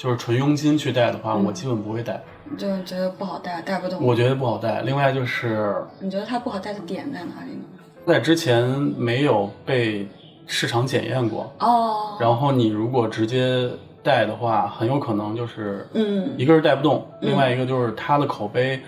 [0.04, 4.04] 就是纯佣金去带的话，嗯我基本不会带，你就觉得不好带，带不动。
[4.04, 4.82] 我觉得不好带。
[4.82, 7.64] 另外就是你觉得它不好带的点在哪里呢？
[8.06, 8.62] 在之前
[8.98, 10.06] 没有被
[10.46, 13.66] 市场检验过，哦，然后你如果直接
[14.02, 18.82] 带的话，很有可能就是嗯一个是带不动，嗯另外一个就是它的口碑，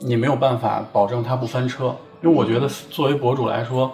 [0.00, 1.96] 你没有办法保证它不翻车。
[2.20, 3.90] 因为我觉得作为博主来说，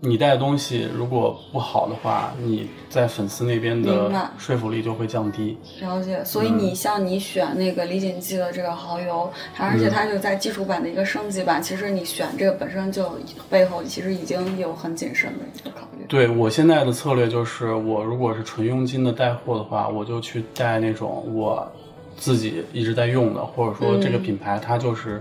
[0.00, 5.58] 你带的东西如果不好的话，你在粉丝那边的说服力就会降低。
[5.80, 6.24] 了解。
[6.24, 13.18] 所以你像你选那个李锦记的这个蚝油，它而且它就在基础版的一个升级版，其实你选这个本身就
[13.50, 16.04] 背后其实已经有很谨慎的一个考虑。
[16.08, 21.70] 对我现在的策略就是，我如果是纯佣金的带货的话，我就去带那种我
[22.16, 25.20] 自己一直在用的，或者说这个嗯品牌它就是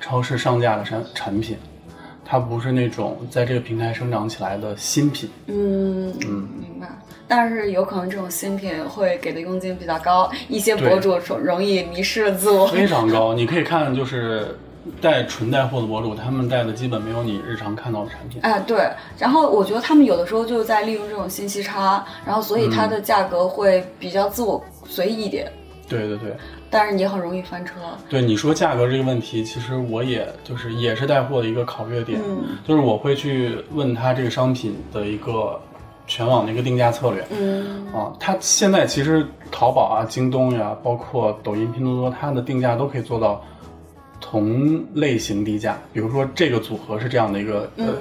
[0.00, 1.56] 超市上架的产产品，
[2.28, 5.30] 它不是那种在这个平台生长起来的新品。
[5.46, 6.88] 嗯嗯明白。
[7.28, 12.66] 但是有可能这种新品会给的佣金比较高，一些博主容容易迷失了自我。
[12.66, 13.32] 非常高。
[13.32, 14.56] 你可以看，就是
[15.00, 18.40] 带纯带货的博主，他们带的基本没有你日常看到的产品。
[18.42, 25.50] 哎，对，然后我觉得他们有的时候就是在利用这种信息差，然后所以它的价格会比较自我随意一点，
[25.88, 26.36] 对对对
[26.70, 27.74] 但是也很容易翻车。
[28.08, 35.60] 对，你说价格这个问题，其实我也就是也是带货的一个考虑点，嗯就是我会去问他这个商品的一个
[36.06, 37.24] 全网的一个定价策略。
[37.30, 43.42] 嗯啊，它现在其实淘宝啊、京东呀，包括抖音、拼多多，它的定价都可以做到
[44.20, 45.78] 同类型低价。
[45.92, 47.96] 比如说这个组合是这样的一个，呃，嗯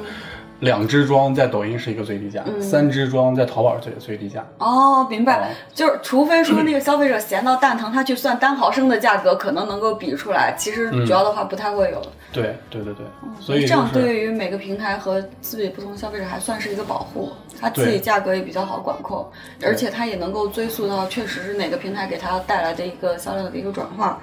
[0.60, 4.45] 两支装在抖音是一个最低价，嗯三支装在淘宝是最最低价。
[4.58, 10.56] 哦，明白哦，就是除非说那个消费者闲到蛋疼，他去算单毫升的价格，可能能够比出来。
[10.58, 12.01] 其实主要的话不太会有。
[12.32, 13.06] 对对对对，
[13.39, 19.26] 所以这样对于每个平台和自己不同消费者还算是一个保护，它自己价格也比较好管控，
[19.64, 24.20] 而且它也能够追溯到确实是哪个平台给它带来的一个销量的一个转化。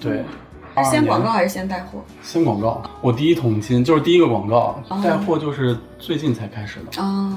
[0.00, 0.22] 对，
[0.74, 2.02] 22先广告还是先带货？
[2.22, 7.02] 先广告，我第一桶金就是第一个广告，哦带货就是最近才开始的。
[7.02, 7.36] 啊，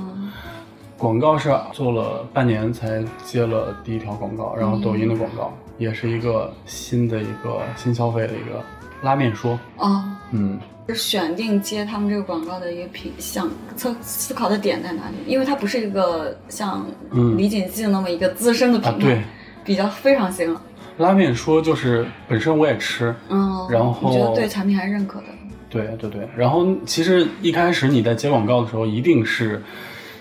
[0.98, 8.64] 广告是做了半年才接了第一条广告，然后抖音的广告、也是一个新的一个新消费的一个
[9.02, 10.58] 拉面说，哦，嗯，
[10.88, 15.16] 是选定接他们这个广告的一个品想思思考的点在哪里？
[15.28, 19.22] 因为它不是一个像嗯李锦记那么一个资深的品牌，啊对，
[19.66, 20.62] 比较非常新了。
[20.98, 25.26] 拉面说就是本身我也吃，嗯，然后你觉得对产品还是认可的？
[25.70, 29.62] 对对对，然后其实一开始你在接广告的时候，一定是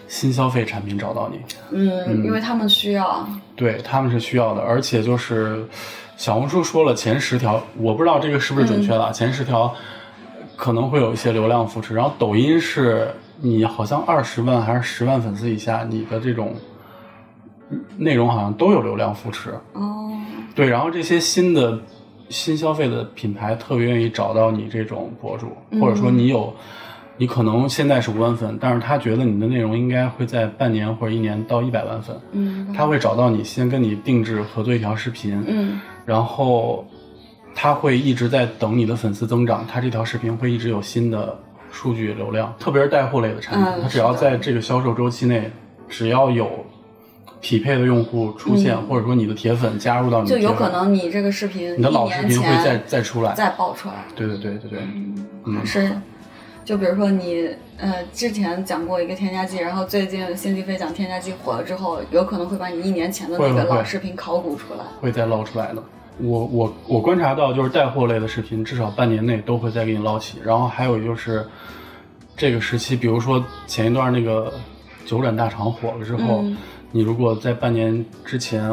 [0.09, 3.27] 新消费产品找到你，嗯，因为他们需要。
[3.57, 5.65] 对他们是需要的，而且就是
[6.17, 9.73] 小红书说了前十条，我不知道这个是不是准确的，前十条
[10.57, 13.07] 可能会有一些流量扶持，然后抖音是
[13.41, 16.57] 你好像二十万还是十万粉丝以下，你的这种
[17.97, 20.11] 内容好像都有流量扶持，哦，
[20.55, 21.79] 对，然后这些新的
[22.29, 25.49] 新消费的品牌特别愿意找到你这种博主，
[25.81, 26.55] 或者说你有，
[27.17, 36.87] 你可能现在是五万粉，但是他觉得你的内容应该会在半年或者一年到一百万粉，嗯，他会找到你，先跟你定制合作一条视频，嗯然后
[37.55, 41.39] 他会一直在等你的粉丝增长，他这条视频会一直有新的
[41.71, 45.51] 数据流量，特别是带货类的产品，嗯它只要在这个销售周期内，
[45.89, 46.65] 只要有
[47.45, 53.35] 匹配的用户出现，或者说你的铁粉加入到你就有可能你这个视频你的老视频会再再出来。
[53.35, 53.97] 再爆出来。
[54.17, 54.79] 对对对对对，
[55.45, 55.91] 嗯，还是，
[56.65, 64.81] 就比如说你呃之前讲过一个添加剂，然后最近辛迪飞讲添加剂火了之后，有可能会把你一年前的那个老视频考古出来。
[65.03, 65.83] 会再捞出来的。
[66.19, 70.39] 我我我观察到，就是带货类的视频，至少半年内都会再给你捞起。
[70.43, 71.45] 然后还有就是
[72.35, 74.51] 这个时期，比如说前一段那个
[75.05, 76.57] 九转大肠火了之后，嗯
[76.97, 78.71] 你如果在半年之前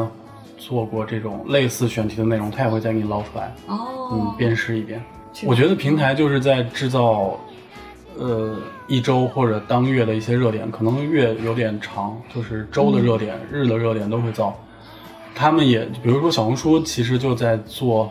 [0.56, 5.02] 做过这种类似选题的内容，它也会再给你捞出来，嗯哦，，鞭尸一遍。
[5.44, 7.36] 我觉得平台就是在制造，
[8.16, 8.56] 呃，
[8.86, 14.56] 一周或者当月的一些热点，可能月有点长，就是周的热点、日的热点都会造。
[15.34, 18.08] 他们也，比如说小红书，其实就在做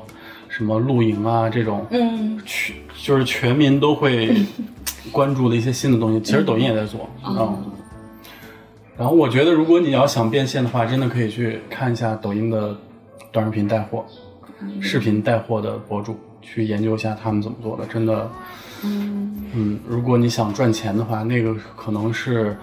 [0.50, 4.36] 什么露营啊这种，嗯全就是全民都会
[5.10, 6.20] 关注的一些新的东西。
[6.20, 7.72] 其实抖音也在做，哦嗯。
[9.02, 12.78] 然后我觉得，如果你要想变现的话，真的可以去看一下抖音的
[13.32, 14.06] 短视频带货、
[14.80, 17.84] 视频带货的博主，去研究一下他们怎么做的。
[17.88, 18.30] 真的，
[18.84, 22.56] 嗯，嗯，如果你想赚钱的话，那个可能是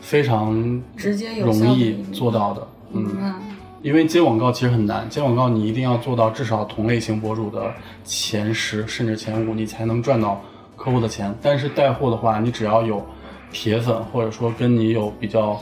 [0.00, 2.68] 非常直接容易做到的。
[2.94, 3.34] 嗯。
[3.82, 7.70] 因为接广告其实很难，接广告你一定要做到至少同类型博主的
[8.02, 10.40] 前十甚至前五，你才能赚到
[10.74, 11.34] 客户的钱。
[11.42, 13.04] 但是带货的话，你只要有
[13.52, 15.60] 铁粉，或者说跟你有比较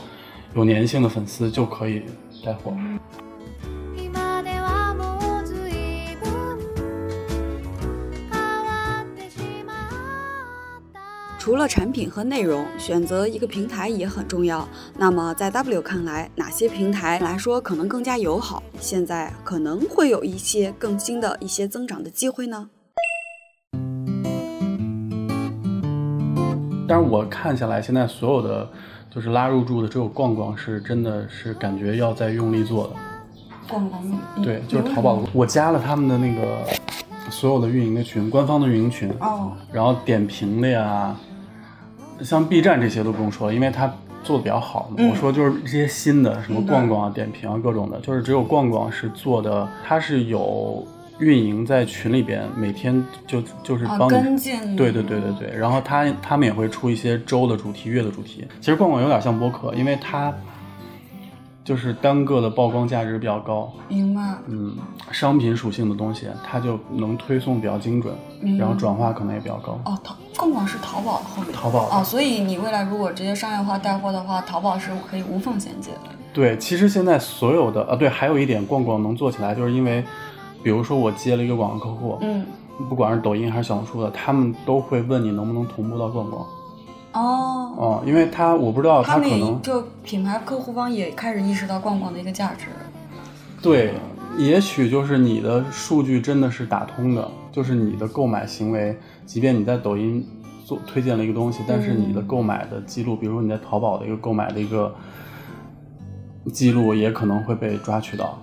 [0.54, 2.02] 有粘性的粉丝，就可以
[2.44, 2.72] 带货。
[3.94, 6.58] 今ではもうずいぶん
[8.30, 11.00] 変わってしまった
[11.38, 14.66] 除了产品和内容，选择一个平台也很重要。
[14.96, 18.62] 那么在 W 看来，哪些平台来说可能更加友好？
[18.80, 22.70] 现在可能会有一些更新的一些增长的机会呢？
[26.88, 28.70] 但是我看下来，现在所有的
[29.13, 32.93] 就是拉入驻的，只有逛逛是真的是感觉要在用力做的。
[33.69, 34.01] 逛逛
[34.41, 36.65] 对，就是淘宝，我加了他们的那个
[37.29, 39.11] 所有的运营的群，官方的运营群。
[39.19, 41.13] 哦，然后点评的呀，
[42.21, 43.93] 像 B 站这些都不用说了，因为它
[44.23, 44.95] 做的比较好嘛。
[44.99, 50.87] 嗯我说就是这些新的什么逛逛啊、点评啊各种的，就是只有逛逛是做的，它是有
[51.21, 54.13] 运营在群里边，每天就就是啊，帮你。
[54.13, 58.45] 跟进，对对对对对，然后他他们也会出一些周的主题、月的主题。
[58.59, 60.33] 其实逛逛有点像播客，因为它
[61.63, 64.21] 就是单个的曝光价值比较高，明白。
[64.47, 64.75] 嗯，
[65.11, 69.79] 商品属性的东西，它就能推送比较精准，嗯然后转化可能也比较高。
[69.85, 71.53] 哦，淘逛逛是淘宝的后面。
[71.53, 76.09] 淘宝的哦，所以你未来如果直接商业化带货的话，淘宝是可以无缝衔接的。
[76.33, 80.03] 对，其实现在所有的啊，对，还有一点逛逛能做起来，就是因为，
[80.63, 82.45] 比如说我接了一个广告客户，嗯，
[82.89, 86.45] 不管是抖音还是小红书的，他们都会问你能不能同步到逛逛，
[87.13, 92.67] 哦，哦、因为他我不知道他可能就品牌客户方也开始意识到逛逛的一个价值。
[93.61, 93.93] 对，
[94.37, 100.25] 也许就是你的数据真的是打通的，就是你的购买行为，即便你在抖音
[100.65, 104.93] 做推荐了一个东西，但是你的购买的记录，比如说你在淘宝的一个购买的一个
[106.51, 108.37] 记录，也可能会被抓取到。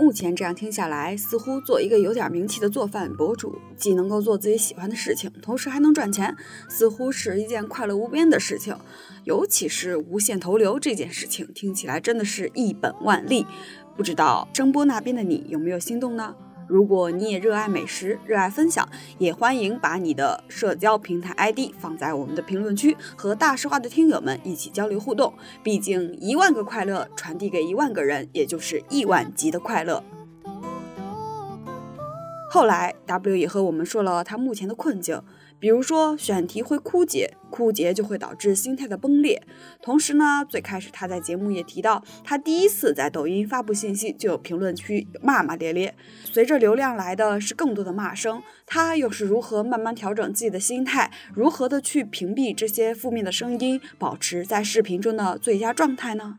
[0.00, 6.34] 目前这样听下来，似乎做一个有点名气的做饭博主，既能够做自己喜欢的事情，同时还能赚钱，
[6.70, 8.74] 似乎是一件快乐无边的事情。
[9.24, 13.46] 尤其是无限投流这件事情，听起来真的是一本万利。
[13.94, 16.34] 不知道声波那边的你有没有心动呢？
[16.70, 25.34] 如果你也热爱美食、热爱分享，也欢迎把你的社交平台 ID 放在我们的评论区，和大实话的听友们一起交流互动。
[25.64, 30.04] 毕竟一万个快乐传递给一万个人，也就是亿万级的快乐。
[32.48, 35.20] 后来，W 也和我们说了他目前的困境，
[35.60, 39.42] 比如说选题会枯竭，枯竭就会导致心态的崩裂。
[39.82, 45.94] 同时呢，最开始他在节目也提到，他第一次在抖音发布信息就有评论区骂骂咧咧，
[46.24, 48.42] 随着流量来的是更多的骂声。
[48.66, 56.38] 他又是如何慢慢调整自己的心态，如何的去屏蔽这些负面的声音，保持在视频中的最佳状态呢？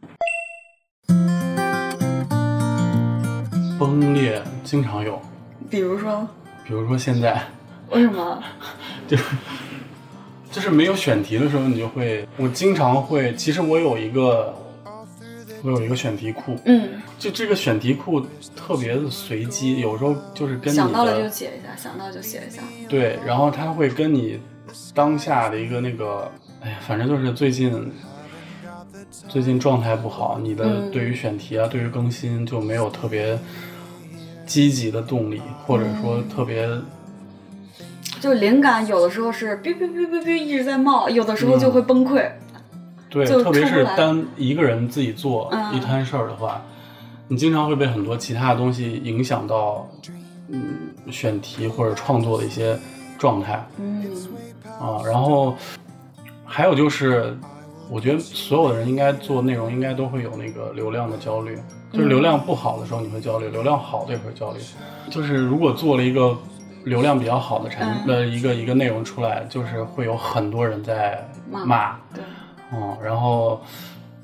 [3.77, 5.21] 崩裂经常有，
[5.69, 6.27] 比如说，
[6.65, 7.43] 比如说现在
[7.91, 8.41] 为什么？
[9.07, 9.23] 就是
[10.51, 14.53] 就是没有选题的时候，你就会，我经常会，其实我有一个，
[15.63, 18.25] 我有一个选题库，嗯，就这个选题库
[18.55, 22.61] 特别的随机，有时候就是跟你想到了就的写一下，想到就写一下。
[22.89, 24.39] 对，然后它会跟你
[24.93, 26.29] 当下的一个那个，
[26.61, 27.91] 哎呀，反正就是最近
[29.27, 33.37] 最近状态不好，你的嗯对于选题啊，对于更新就没有特别
[34.45, 36.69] 积极的动力，或者说嗯特别。
[38.21, 42.31] 就灵感有的时候是哔哔哔哔哔一直在冒，有的时候就会崩溃。
[43.09, 46.61] 对，特别是单一个人自己做嗯一摊事儿的话，
[47.27, 49.89] 你经常会被很多其他的东西影响到，
[50.49, 50.63] 嗯，
[51.09, 52.77] 选题或者创作的一些
[53.17, 54.05] 状态嗯
[54.79, 55.01] 啊。
[55.03, 55.55] 然后
[56.45, 57.35] 还有就是，
[57.89, 61.57] 我觉得所有的人应该做内容，应该都会有那个流量的焦虑。
[61.91, 64.59] 就是流量不好的时候你会焦虑，流量好的也会焦虑。
[65.09, 66.37] 就是如果做了一个
[66.83, 71.95] 流量比较好的产品的一个一个内容出来，就是会有很多人在骂骂。
[72.13, 72.23] 对，
[72.73, 73.61] 嗯，然后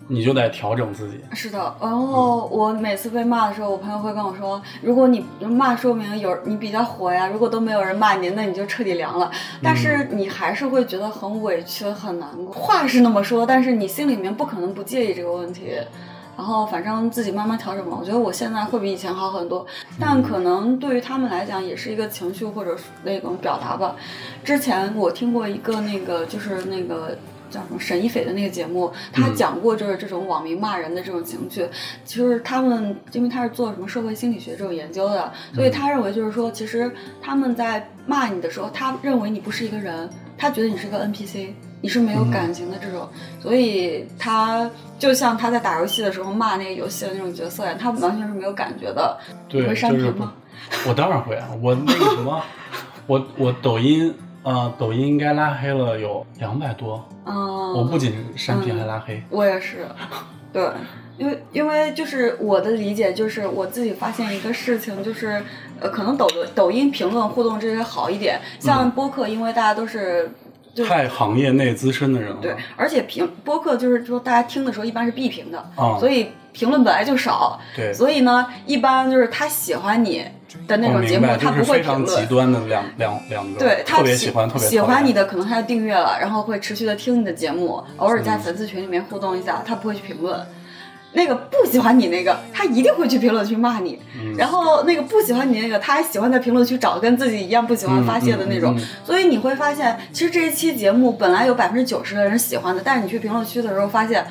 [0.07, 1.19] 你就得调整自己。
[1.33, 1.75] 是的。
[1.81, 9.29] 然后我每次被骂的时候，我朋友会跟我说，如果你骂说明有你比较火呀，如果都没有人骂你，那你就彻底凉了。
[9.61, 12.53] 但是你还是会觉得很委屈、很难过。
[12.53, 15.73] 话是那么说，但是你心里面不可能不介意这个问题。
[16.37, 17.97] 然后反正自己慢慢调整吧。
[17.99, 19.65] 我觉得我现在会比以前好很多，
[19.99, 23.95] 但可能对于他们来讲也是一个情绪或者是那种表达吧。
[24.43, 27.17] 之前我听过一个那个就是那个。
[27.49, 31.65] 叫什么沈一斐的那个节目，他嗯讲过就是这种网民骂人的这种情绪，
[32.03, 41.51] 其实他们因为他是做什么社会心理学这种研究的，所以他认为就是说，其实他们在骂你的时候，他认为你不是一个人，他觉得你是个 NPC，
[41.81, 43.07] 你是没有感情的这种，
[43.39, 49.17] 所以他就像他在打游戏的时候骂那个游戏的那种角色一样，他完全是没有感觉的。
[49.47, 50.33] 对，你会删就是屏吗？
[50.87, 52.41] 我当然会啊，我那个什么，
[53.05, 54.13] 我我抖音
[54.43, 59.21] 啊、抖音应该拉黑了有两百多，嗯，我不仅删屏嗯还拉黑。
[59.29, 59.85] 我也是，
[60.51, 60.67] 对，
[61.17, 65.43] 因为因为就是我的理解就是我自己发现一个事情，就是
[65.79, 70.31] 呃，可能抖抖音评论互动这些好一点，像播客，因为大家都是。
[70.77, 75.97] 就是太行业内资深的人了，对，而且评播客就是说大家听的时候一般是闭屏的，啊。
[75.99, 80.23] 所以评论本来就少，对，所以呢，一般就是他喜欢你
[80.67, 82.27] 的那种节目，他不会评就是非常极论。
[82.27, 90.39] 端的两两两个，对他特别喜欢，特别喜欢你的，可能他就订阅了，然后会持续的听你的节目，偶尔在粉丝群里面互动一下，他不会去评论。
[91.13, 93.99] 那个不喜欢你那个，他一定会去评论区骂你。
[94.19, 98.73] 嗯然后那个不喜欢你那个，他还喜欢在评论区找跟自己一样不喜欢发泄的那种。
[98.75, 104.25] 嗯嗯嗯所以你会发现，其实这一期节目本来有百分之九十的人喜欢的，但是你去评论区的时候发现。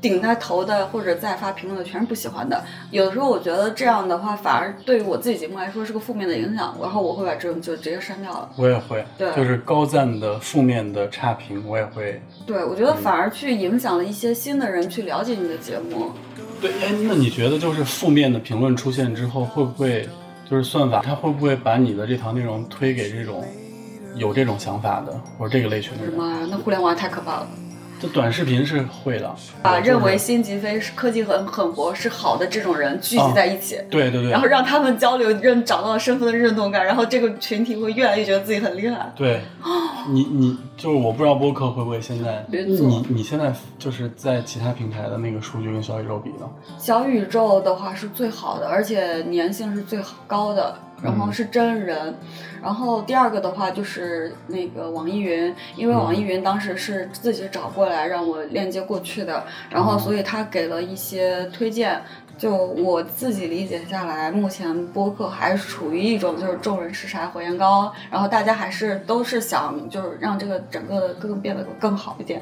[0.00, 8.48] 顶他头的或者再发评论的全是不喜欢的，有的时候我觉得这样的话反而对于我自己节目来说是个负面的影响，然后我会把这种就直接删掉了。
[8.56, 12.20] 我也会，对就是高赞的负面的差评，我也会。
[12.46, 16.10] 对，我觉得反而去影响了一些新的人去了解你的节目。
[16.60, 20.08] 对，哎，那你觉得就是负面的评论出现之后，会不会
[20.50, 23.44] 就是算法它会不会把你的这条内容推给这种
[24.14, 26.14] 有这种想法的或者这个类群的人？
[26.14, 27.48] 妈呀，那互联网太可怕了！
[28.00, 29.30] 这短视频是会的，
[29.62, 39.12] 把就是认为辛吉飞是科技很很活是好的这种人聚集在一起，对对对，然后让他们交流，认找到了身份的认同感，然后这个群体会越来越觉得自己很厉害。
[39.14, 39.42] 对，
[40.08, 46.48] 你你就是我不知道播客会不会现在，你你现在就是在其他平台的那个数据跟小宇宙比呢？
[46.78, 50.74] 小宇宙的话是最好的，而且粘性是最高的。
[51.02, 52.14] 然后是真人。
[52.62, 62.00] 然后第二个的话就是那个网易云，因为网易云当时是自己找过来让我链接过去的，然后所以他给了一些推荐。
[62.38, 72.40] 就我自己理解下来，目前播客还是处于一种就是众人拾柴火焰高，然后大家还是都是想就是让这个整个的更变得更好一点。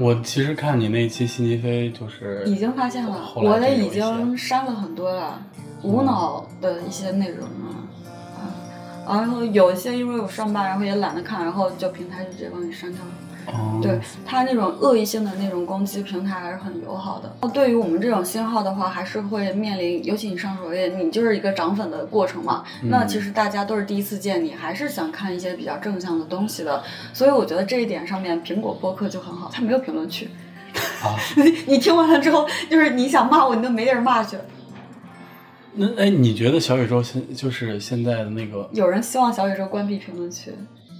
[0.00, 5.40] 我其实看你那一期辛吉飞，就是已经发现了，我的已经删了很多了，
[5.84, 7.85] 无脑的一些内容啊。
[9.06, 13.10] 啊，然后有一些因为我上班，然后也懒得看，然后就平台就直接帮你删掉了。
[13.46, 17.48] 哦，对它那种恶意性的那种攻击，平台还是很友好的。
[17.50, 22.64] 对于我们这种新号的话，还是会面临，尤其你上首页，你就是一个涨粉的过程嘛。
[22.82, 26.82] 那其实大家都是第一次见你，还是想看一些比较正向的东西的。
[27.12, 30.28] 所以我觉得这一点上面，苹果播客就很好，它没有评论区。
[31.04, 31.14] 啊，
[31.68, 34.36] 你听完了之后，就是你想骂我，你都没地儿骂去。
[35.76, 40.50] 那哎，你觉得小宇宙现就是现在的那个有人希望小宇宙关闭评论区，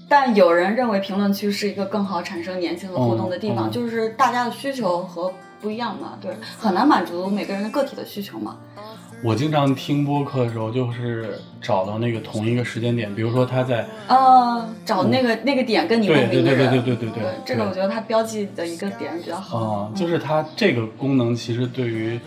[0.09, 8.57] 但有人认为评论区是一个更好产生粘性和互动的地方，嗯嗯就是大家的需求和不一样嘛，对，很难满足每个人的个体的需求嘛。
[9.25, 19.59] 我经常听播客的时候，就是找到那个同一个时间点，比如说他在呃，找那个、那个点跟你共对对对对对对对对这个我觉得它标记的一个点比较好。
[19.59, 22.21] 啊、就是它这个功能其实对于，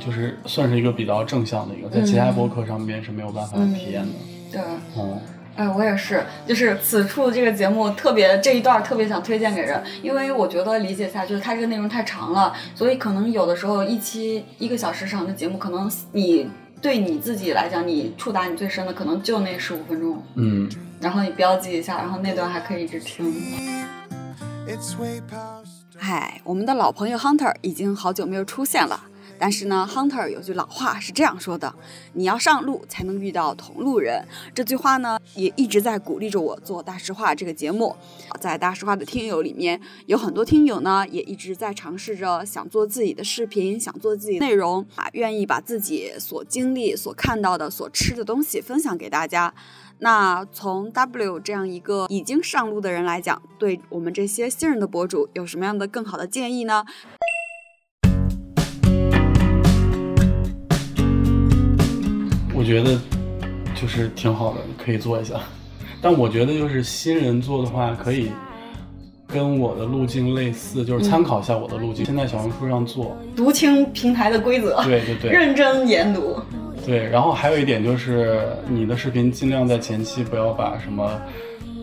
[0.00, 4.12] 就是算是一个比较正向的一个，在其他博客上面是没有办法体验的。
[4.50, 4.60] 对，
[4.96, 5.20] 嗯、
[5.56, 16.48] 哎，我也是，就是此处这个节目特别这一段特别想推荐给人，因为我觉得理解下就是它这个内容太长了，所以可能有的时候一期一个小时长的节目，可能你
[16.80, 20.68] 对你自己来讲，你触达你最深的可能就那十五分钟，嗯，
[21.00, 23.32] 然后你标记一下，然后那段还可以一直听。
[25.96, 29.00] 嗨，我们的老朋友 Hunter 已经好久没有出现了。
[29.42, 31.74] 但是呢，Hunter 有句老话是这样说的
[32.14, 34.24] ：“你要上路才能遇到同路人。”
[34.54, 37.96] 这句话呢，也一直在鼓励着我做大实话这个节目。
[38.38, 49.52] 在大实话的听友里面，有很多听友呢，也一直在尝试着想做自己的视频，想做自己的内容啊，愿意把自己所经历、所看到的、所吃的东西分享给大家。
[49.98, 56.84] 那从 W 这样一个已经上路的人来讲，对我们这些新人的博主有什么样的更好的建议呢？
[62.62, 62.96] 我觉得
[63.74, 65.34] 就是挺好的，可以做一下。
[66.00, 68.30] 但我觉得就是新人做的话，可以
[69.26, 72.04] 跟我的路径类似，就是参考一下我的路径。
[72.04, 76.36] 现在小红书上做，读清平台的规则，对对对认真研读。
[76.86, 77.04] 对。
[77.08, 81.20] 然后还有一点就是，你的视频尽量在前期不要把什么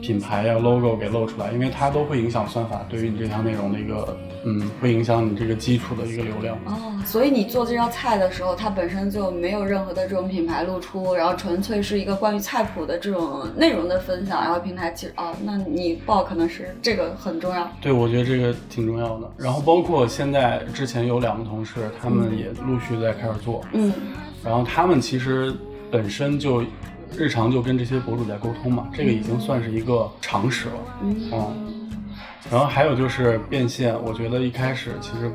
[0.02, 6.56] 品牌呀、logo 给露出来，因为它都会影响算法对于你这条内容的一个，嗯，会影响你这个基础的一个流量。
[6.66, 17.70] 哦，所以你做这道菜的时候，它本身就没有任何的这种品牌露出，然后纯粹是一个关于菜谱的这种内容的分享，然后平台其实哦，那你报可能是这个很重要。
[17.82, 19.30] 对，我觉得这个挺重要的。
[19.38, 23.92] 然后包括现在之前有两个同事，他们也陆续在开始做，嗯
[24.44, 25.54] 然后他们其实
[25.92, 26.64] 本身就
[27.18, 30.76] 日常就跟这些博主在沟通嘛，这个已经算是一个常识了。
[31.04, 31.90] 嗯嗯，
[32.52, 35.32] 然后还有就是变现，我觉得一开始其实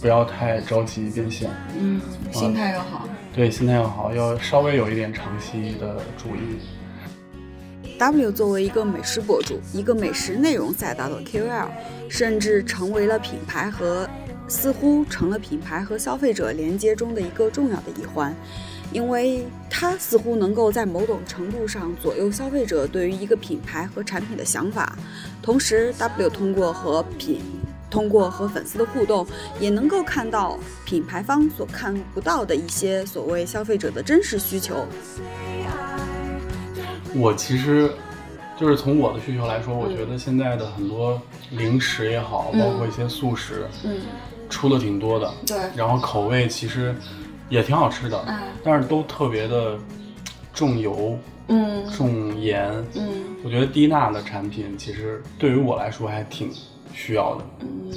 [0.00, 2.00] 不要太着急变现，嗯，
[2.32, 3.08] 心态要好。
[3.34, 6.58] 对，心态要好，要稍微有一点长期的主意。
[7.98, 11.66] W 作为一个美食博主，一个美食内容赛道的 KOL，
[12.08, 14.08] 甚至成为了品牌和
[14.48, 18.34] 似乎成了品牌和消费者连接中的一个重要的一环，
[18.92, 24.96] 因为它似乎能够在某种程度上左右消费者对于一个品牌和产品的想法。
[25.42, 27.40] 同时，W 通过和品。
[27.88, 29.24] 通过和粉丝的互动，
[29.60, 34.84] 也能够看到品牌方所看不到的一些所谓消费者的真实需求。
[37.14, 37.88] 我其实
[38.58, 41.18] 就是从我的需求来说，我觉得现在的很多
[41.50, 44.00] 零食也好，包括一些速食，嗯，
[44.50, 46.94] 出的挺多的，对然后口味其实
[47.48, 49.78] 也挺好吃的，哎但是都特别的
[50.52, 51.18] 重油、
[51.48, 51.84] 嗯。
[51.90, 52.72] 重盐。
[52.94, 53.08] 嗯。
[53.44, 56.50] 我觉得低钠的产品其实对于我来说还挺
[56.92, 57.92] 需要的，嗯。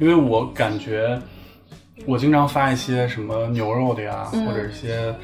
[0.00, 1.20] 因为我感觉
[2.06, 4.46] 我经常发一些什么牛肉的呀，嗯。
[4.46, 5.14] 或者一些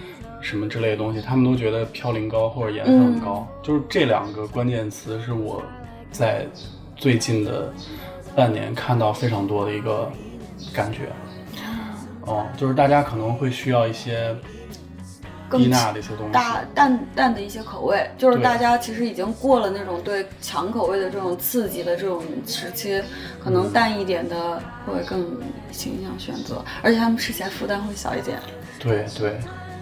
[0.41, 5.63] 什么之类的东西，他们都觉得嘌呤高或者盐分很高，嗯就是这两个关键词是我
[6.11, 6.47] 在
[6.97, 7.73] 最近的
[8.35, 10.11] 半年看到非常多的一个
[10.75, 11.11] 感觉。
[12.27, 14.35] 哦，就是大家可能会需要一些
[15.49, 16.33] 更低钠的一些东西。
[16.33, 23.03] 大淡淡的一些口味，就是大家其实已经过了那种对强口味的这种刺激的这种时期，
[23.43, 25.39] 可能淡一点的会更
[25.71, 28.39] 倾向选择，而且他们吃起来负担会小一点。
[28.79, 29.39] 对对，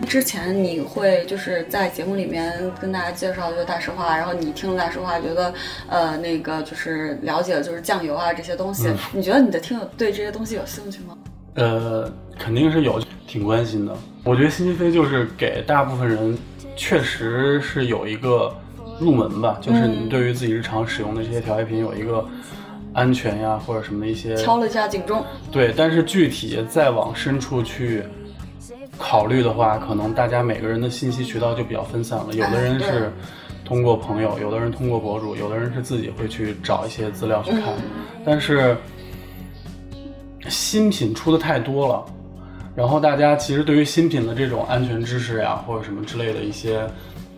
[0.09, 5.53] 之前你会就是在节目里面跟大家介绍就是大实话，然后你听了大实话，觉得
[5.89, 11.17] 呃那个就是了解了就是酱油啊这些东西，嗯你觉得你的听友对这些东西有兴趣吗？
[11.55, 12.11] 呃，
[12.41, 13.95] 肯定是有，挺关心的。
[14.25, 16.37] 我觉得新西飞就是给大部分人
[16.75, 18.51] 确实是有一个
[18.99, 22.27] 入门吧，就是你嗯对于自己日常使用的这些调味品有一个
[22.95, 25.23] 安全呀或者什么的一些敲了一下警钟，
[25.53, 28.03] 对，但是具体再往深处去
[28.97, 32.33] 考虑的话，可能大家每个人的信息渠道就比较分散了。
[32.33, 33.13] 有的人是
[33.65, 37.75] 通过朋友，有的人通过博主，有的人是自己会去找一些资料去看。
[37.75, 37.83] 嗯
[38.23, 38.77] 但是
[40.49, 42.05] 新品出的太多了，
[42.75, 46.89] 然后大家其实对于新品的这种安全知识呀，或者什么之类的一些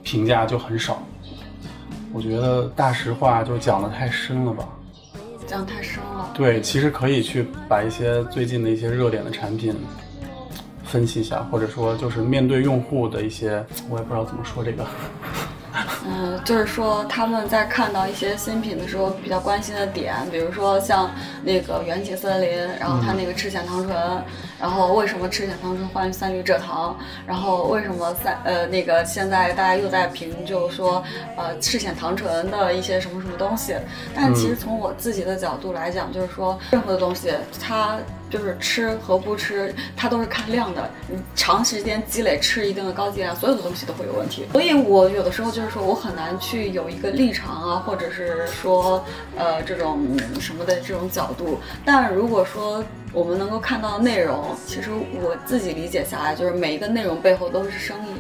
[0.03, 1.03] 评价就很少。
[2.13, 4.69] 我觉得大实话就讲的太深了吧。
[5.47, 6.31] 讲太深了。
[6.35, 9.75] 对，其实可以去把一些最近的一些热点的产品
[10.85, 14.87] 分析一下，或者说就是面对用户的一些，我也不知道怎么说这个。
[16.07, 21.11] 嗯，就是说他们在看到一些新品的时候比较关心的点，比如说像
[21.43, 23.97] 那个元气森林，然后它那个赤藓糖醇，
[24.61, 26.97] 然后为什么赤藓糖醇换三氯蔗糖，
[27.27, 31.03] 然后为什么三呃那个现在大家又在评就是说
[31.37, 33.75] 呃赤藓糖醇的一些什么什么东西，
[34.15, 37.97] 但其实从我自己的角度来讲，就是说任何的东西它。
[38.33, 40.89] 就是吃和不吃，它都是看量的。
[41.07, 44.47] 你长时间积累吃一定的高剂量，所有的东西都会有问题。
[44.53, 49.05] 所以我有的时候就是说我很难去有一个立场啊，或者是说
[49.37, 51.59] 呃这种什么的这种角度。
[51.85, 58.15] 但如果说我们能够看到内容，其实我自己理解下来，就是每一个内容背后都是生意。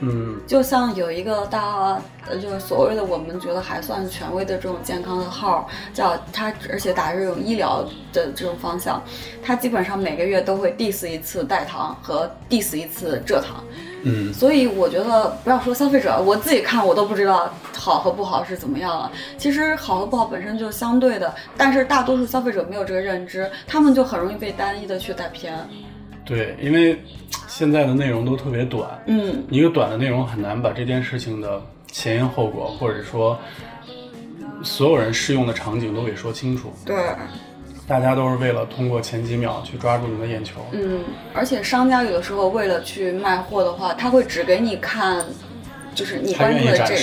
[0.00, 7.82] 嗯就像有一个大，呃，就是所谓的我们觉得还算权威的这种健康的号，叫它，而且打这种医疗
[8.12, 9.02] 的这种方向，
[9.42, 13.64] 它基本上每个月都会 diss 一次代糖和 diss 一次蔗糖。
[14.08, 19.10] 嗯所以我觉得不要说消费者，我自己看我都不知道好和不好是怎么样了。
[19.36, 25.58] 其实好和不好本身就相对的，但是大多数消费者没有这个认知，他们就很容易被单一的去带偏。
[26.26, 26.98] 对，因为
[27.46, 33.38] 现在的内容都特别短，嗯，一个短的内容很难把这件事情的前因后果，或者说
[34.62, 36.72] 所有人适用的场景都给说清楚。
[36.84, 36.96] 对。
[37.88, 40.60] 大家都是为了通过前几秒去抓住你的眼球。
[40.72, 45.24] 嗯，而且商家有的时候为了去卖货的话，他会只给你看，
[45.96, 46.94] 就是你关注的这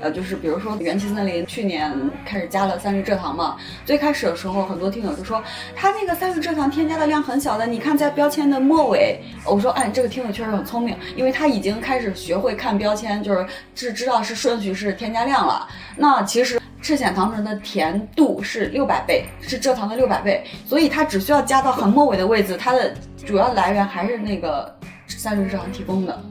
[0.00, 1.90] 呃，就是比如说元气森林去年
[2.24, 3.56] 开始加了三氯蔗糖嘛，
[3.86, 5.42] 最开始的时候很多听友就说
[5.74, 9.18] 它那个三氯蔗糖添加的量很小的，你看在标签的末尾。
[9.46, 15.66] 我说，哎，这个听友确实很聪明，因为他已经开始学会看标签，就是是知道是顺序是添加量了。
[15.96, 16.60] 那其实。
[16.82, 22.94] 赤藓糖醇的甜度是六百倍，是蔗糖的六百倍，所以它只需要加到很末尾的位置，它的
[23.26, 24.72] 主要来源还是那个
[25.08, 26.22] 三氯蔗糖提供的。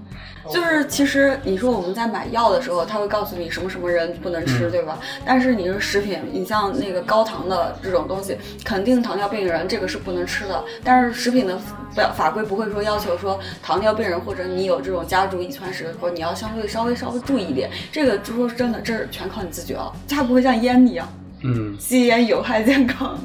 [0.51, 4.99] 就是其实你说我们在买药的时候，他会告诉你什么什么人不能吃，嗯对吧？
[5.25, 10.63] 但是你是食品，你像那个高糖的这种东西，肯定糖尿病人这个是不能吃的。
[10.83, 11.57] 但是食品的
[11.93, 17.69] 法法规不会说要求说糖尿病人或者你有这种家族遗传史，的时候你要相对稍微稍微注意一点。
[17.91, 21.07] 这个就说真的，这是全靠你自觉了，它不会像烟一样，
[21.43, 23.19] 嗯，吸烟有害健康。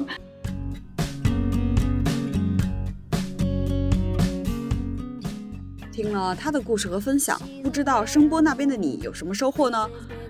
[6.21, 9.89] 听了他的故事和分享，不知道声波那边的你有什么收获呢？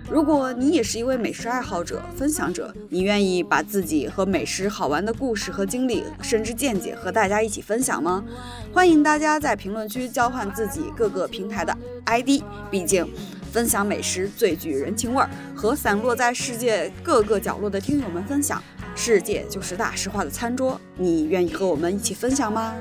[0.08, 8.24] 如果你也是一位美食爱好者、分享者，你愿意把自己和美食好玩的故事和经历，甚至见解和大家一起分享吗？
[8.72, 11.76] 欢迎大家在评论区交换自己各个平台的
[12.06, 13.04] ID，毕竟
[13.50, 18.62] 分享美食最具人情味儿，和散落在世界各个角落的听友们分享。
[18.94, 22.76] 世界就是大实话的餐桌，你愿意和我们一起分享吗？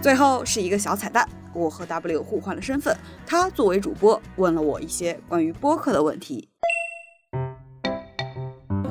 [0.00, 6.48] 最后是一个小彩蛋，我和 W 互换了身份，他作为主播问了我一些关于播客的问题。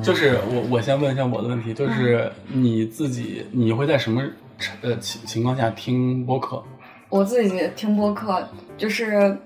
[0.00, 4.22] 就是我我先问一下我的问题，就是你自己你会在什么
[4.80, 6.62] 呃情情况下听播客？
[7.08, 9.36] 我自己听播客，就是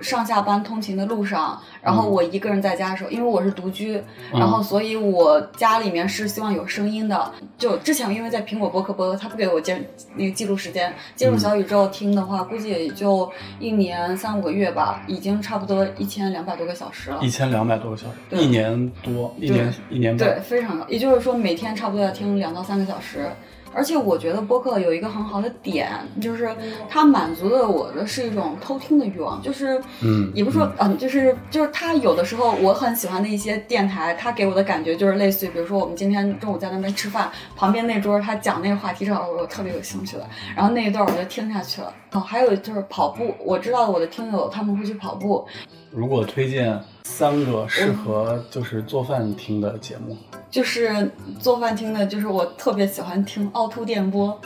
[0.00, 7.32] 上下班通勤的路上，然后嗯我一个人在家的时候，因为我是独居，然后所以我家里面是希望有声音的。
[7.58, 9.74] 就之前因为在苹果播客播，它不给我记
[10.14, 13.30] 那个记录时间，进入小宇宙听的话，估计也就
[13.60, 17.18] 一年三五个月吧，已经差不多一千两百多个小时了。
[17.22, 20.86] 一千两百多个小时，一年多，一年一年对，非常高。
[20.88, 23.28] 也就是说，每天差不多要听两到三个小时。
[23.74, 26.54] 而且我觉得播客有一个很好的点，就是
[26.88, 41.92] 它满足了我的是一种偷听的欲望，就是，嗯也不是说，嗯，就是就是它有的时候我很喜欢的一些电台，它给我的感觉就是类似于，比如说我们今天中午在那边吃饭，旁边那桌他讲那个话题正好我特别有兴趣的，然后那一段我就听下去了。
[42.12, 45.46] 哦，还有就是跑步，我知道我的听友他们会去跑步，
[45.92, 50.16] 如果推荐三个适合就是做饭听的节目，
[50.50, 54.40] 就是做饭听的，就是我特别喜欢听凹凸电波。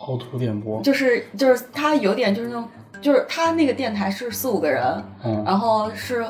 [0.00, 2.68] 凹凸电波，就是就是他有点就是那种，
[3.00, 6.26] 就是他那个电台是四五个人，嗯然后是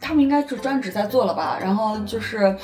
[0.00, 2.56] 他们应该是专职在做了吧，然后就是。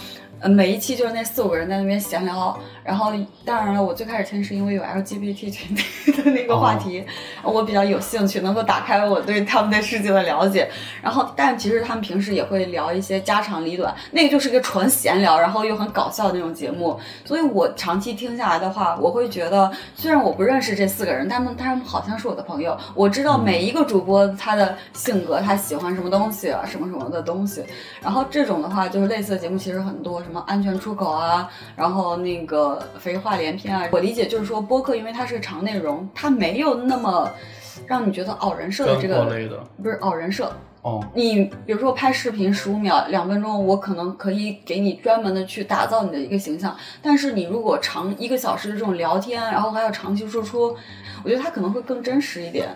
[0.44, 3.12] 呃，每一期就是那四五个人在那边闲聊，然后
[3.44, 7.04] 当然了，我最开始听是因为有 LGBT 群体的那个话题，
[7.42, 10.68] 我比较有兴趣，能够打开我对他们的世界的了解。
[11.00, 16.98] 然后，但其实他们平时也会聊一些家长里短，那个就是一个纯闲聊，然后又很搞笑的那种节目。
[17.24, 27.62] 所以我长期听下来的话，我会觉得，虽然我不认识这四个人，他们他们好像是我的朋友，我知道每一个主播他的性格，他喜欢什么东西啊，什么什么的东西。
[28.00, 33.88] 然后这种的话，就是类似的节目其实很多，什么安全出口啊，然后那个肥话连篇啊。
[33.92, 37.30] 我理解就是说，播客因为它是个长内容，它没有那么
[37.86, 39.24] 让你觉得熬人设的这个，
[39.82, 40.52] 不是熬人设，
[40.82, 46.76] 哦，你比如说拍视频十五秒、两分钟，我可能可以给你专门的去打造你的一个形象。
[47.00, 50.76] 但是你如果长一个小时的这种聊天，然后还要长期输出，
[51.24, 52.68] 我觉得它可能会更真实一点。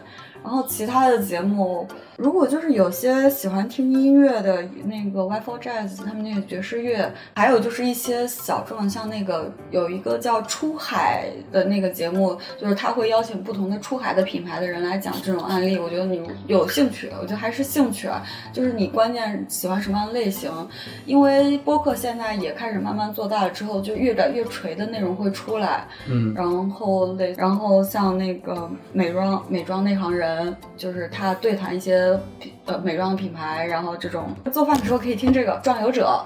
[0.42, 15.78] 然后其他的节目，如果就是有些喜欢听音乐的，那个 Wi-Fi Jazz 他们那个爵士乐，还有就是一些小众，像那个有一个叫出海的那个节目，就是他会邀请不同的出海的品牌的人来讲这种案例。
[15.78, 20.50] 我觉得你有兴趣，我觉得还是兴趣啊，就是你关键喜欢什么样的类型，
[21.04, 25.86] 因为播客现在也开始慢慢做大了之后，就越来越垂的内容会出来。
[26.08, 32.05] 嗯，然后类，然后像那个美妆美妆内行人，就是他对谈一些
[32.38, 36.24] 品呃美妆的品牌，然后这种做饭的时候可以听这个壮游者。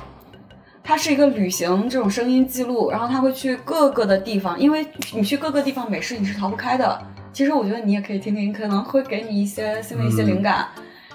[0.82, 7.00] 它是一个旅行这种声音记录，然后他会去各个的地方，因为你去各个地方美食你是逃不开的。
[7.32, 10.66] 其实我觉得你也可以听听，可能会给你一些新的一些灵感。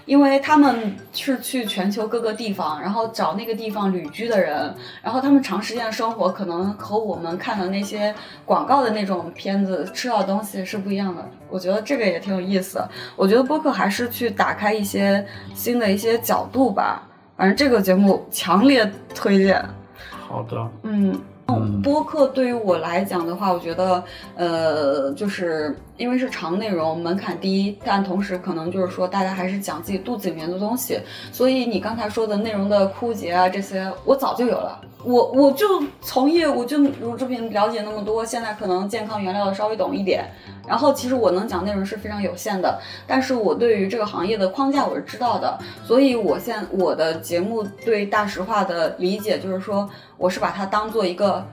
[0.05, 8.13] 因为他们是去全球各个地方，然后找那个地方旅居的人，然后他们长时间的生活可能和我们看的那些
[8.45, 11.27] 广告的那种片子吃到的东西是不一样的。
[11.49, 12.83] 我觉得这个也挺有意思。
[13.15, 17.07] 我觉得播客还是去打开一些新的一些角度吧。
[17.35, 19.63] 反正这个节目强烈推荐。
[20.09, 21.19] 好的，嗯。
[21.47, 24.03] 嗯播客对于我来讲的话，我觉得，
[24.35, 30.99] 呃，就是因为是长内容，门槛低，但同时可能就是说大家还是讲自己肚子里面的东西，
[31.31, 34.81] 所以你刚才说的内容的枯竭啊这些，我早就有了。
[35.03, 40.25] 我我就从业，我就乳制品了解那么多，现在可能健康原料稍微懂一点，
[40.67, 49.87] 然后其实我能讲内容是非常有限的，但是我对于这个行业的框架我是知道的，所以我现我的节目对大实话的理解就是说，
[50.17, 51.45] 我是把它当做一个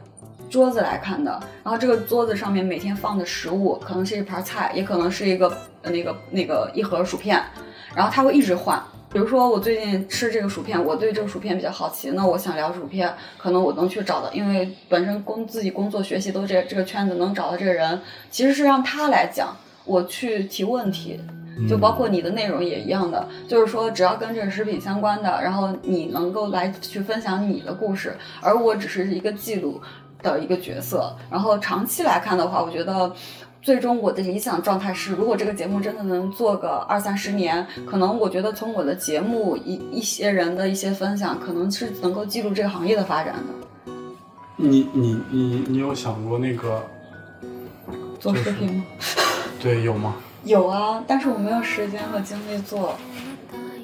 [0.53, 1.31] 桌子来看的，
[1.65, 5.49] 然后这个桌子上面每天放的食物可能是一盘菜，也可能是一个
[5.81, 7.43] 呃那个那个一盒薯片，
[7.95, 8.79] 然后它会一直换。
[9.11, 17.99] 比如说我最近吃这个薯片，我对这个薯片比较好奇，那我想聊薯片，可能我能去找的，因为本身工自己工作学习都这这个圈子，能找到这个人，
[18.31, 21.19] 其实是让他来讲，我去提问题。
[21.69, 29.79] 就包括你的内容也一样的，就是说只要跟这个食品相关的，然后你能够来去分享你的故事，而我只是一个记录
[30.23, 31.15] 的一个角色。
[31.31, 33.13] 然后长期来看的话，我觉得
[33.61, 43.93] 最终我的理想状态是，如果这个节目真的能做个二三十年，可能我觉得从我的节目一一些人的一些分享，可能是能够记录这个行业的发展的。
[44.57, 46.85] 你你你你有想过那个
[48.21, 48.85] 做视频吗？
[49.61, 50.17] 对有吗？
[50.45, 52.97] 有啊，但是我没有时间和精力做，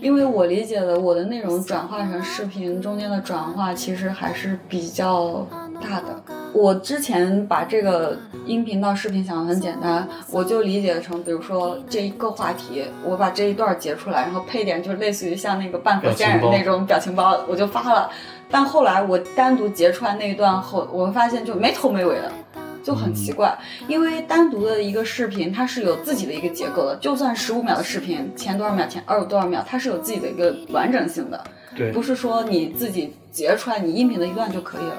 [0.01, 5.47] 因为我理解的我的内容转化成视频中间的转化其实还是比较
[5.81, 6.21] 大的。
[6.53, 18.11] 我之前把这个音频到视频想的很简单，我就理解成，比如说这一个话题，我把这一段截出来，然后配点就类似于像那个半佛仙人那种表情包，我就发了。
[18.51, 22.33] 但后来我单独截出来那一段后，我发现就没头没尾的。
[22.81, 23.55] 就很奇怪。
[23.87, 31.45] 因为单独的一个视频，它是有自己的一个结构的，就算十五秒的视频，前多少秒，前二多少秒，它是有自己的一个完整性的。
[31.77, 34.95] 对不是说你自己截出来你音频的一段就可以了。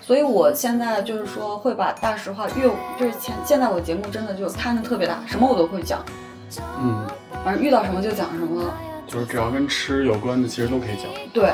[0.00, 6.04] 所以我现在就是说会把大实话越就是前现在我节目真的就摊的特别大，什么我都会讲，
[6.78, 7.04] 嗯，
[7.44, 8.72] 反正遇到什么就讲什么。
[9.04, 11.04] 就是只要跟吃有关的，其实都可以讲。
[11.34, 11.52] 对，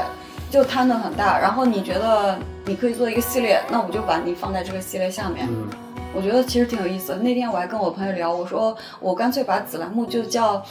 [0.51, 1.39] 就摊的很大。
[1.41, 5.49] 然后你觉得你可以做一个系列，那我就把你放在这个系列下面。
[5.51, 5.67] 嗯，
[6.15, 7.19] 我觉得其实挺有意思的。
[7.19, 10.63] 那天我还跟我朋友聊，我说我干脆把子栏目就叫，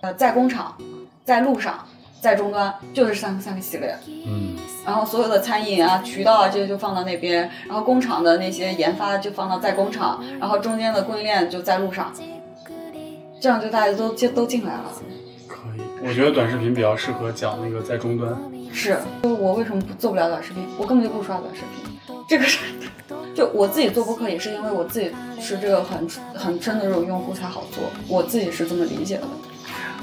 [0.00, 0.74] 呃，在工厂，
[1.22, 1.86] 在路上，
[2.26, 3.96] 在终端，就是三个三个系列。
[4.26, 12.12] 嗯，然后所有的餐饮啊、渠道啊这些就放到那边，然后工厂的那些研发就放到在工厂，然后中间的供应链就在路上，
[13.40, 14.86] 这样就大家都就都进来了。
[15.46, 15.80] 可以。
[16.02, 18.36] 我觉得短视频比较适合讲那个在终端。
[18.72, 20.66] 是，就我为什么不做不了短视频？
[20.76, 22.58] 我根本就不刷短视频，这个是，
[23.36, 29.22] 就我自己做播客也是因为我自己是这个很很深的这种用户才好做，我自己是这么理解的。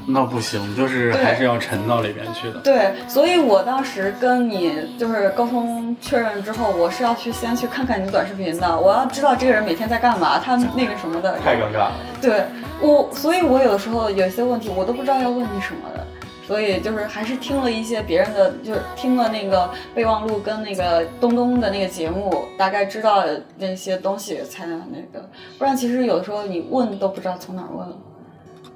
[0.06, 2.60] 那不行，就是还是要沉到里边去的。
[2.60, 11.38] 对，所以我当时跟你就是沟通确认之后，我是要去先去看看你的短视频的，我要知道这个人每天在干嘛，他那个什么的。
[11.40, 11.94] 太尴尬了。
[12.22, 12.44] 对
[12.82, 16.06] 我，所以我有的时候有些问题我都不知道要问你什么的，
[16.46, 23.24] 所以就是还是听了一些别人的，就是听了那个备忘录跟那个东东的那个节目，大概知道
[23.58, 27.88] 那些东西才能那个，不然其实有的时候你问都不知道从哪儿问。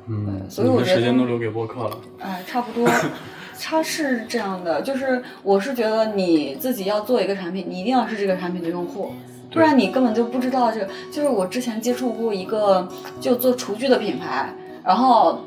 [0.10, 1.98] 嗯，所以我觉得时间都留给播客了。
[2.20, 2.90] 哎，差不多，
[3.62, 9.12] 它是这样的，就是我是觉得你自己要做一个产品，你一定要是这个产品的用户，
[9.52, 10.88] 不然你根本就不知道这个。
[11.12, 12.88] 就是我之前接触过一个
[13.20, 14.54] 就做厨具的品牌，
[14.84, 15.40] 然后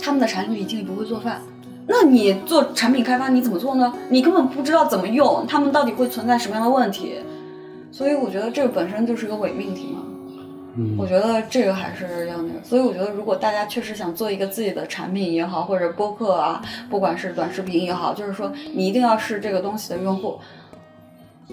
[0.00, 1.42] 他们的产品经理不会做饭。
[1.88, 3.92] 那你做产品开发你怎么做呢？
[4.10, 7.14] 你根本不知道怎么用，他们到底会存在什么样的问题，
[7.90, 10.02] 所以我觉得这个本身就是个伪命题嘛。
[10.80, 20.38] 嗯，我觉得这个还是要那个，所以我觉得如果大家确实想做一个自己的产品也好，或者播客啊，不管是短视频也好，就是说你一定要是这个东西的用户。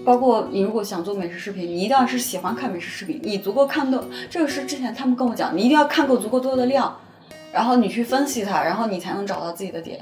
[0.05, 6.95] 包括你如果想做美食视频，你一定要是喜欢看美食视频，你足够看够，这个是之前他们跟我讲，你一定要看够足够多的量，
[7.51, 10.01] 然后你去分析它，然后你才能找到自己的点。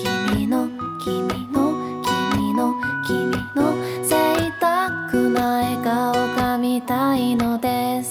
[1.03, 1.73] 君の
[2.03, 2.75] 君の
[3.07, 3.73] 君の
[4.03, 8.03] 贅沢な笑顔が見たいので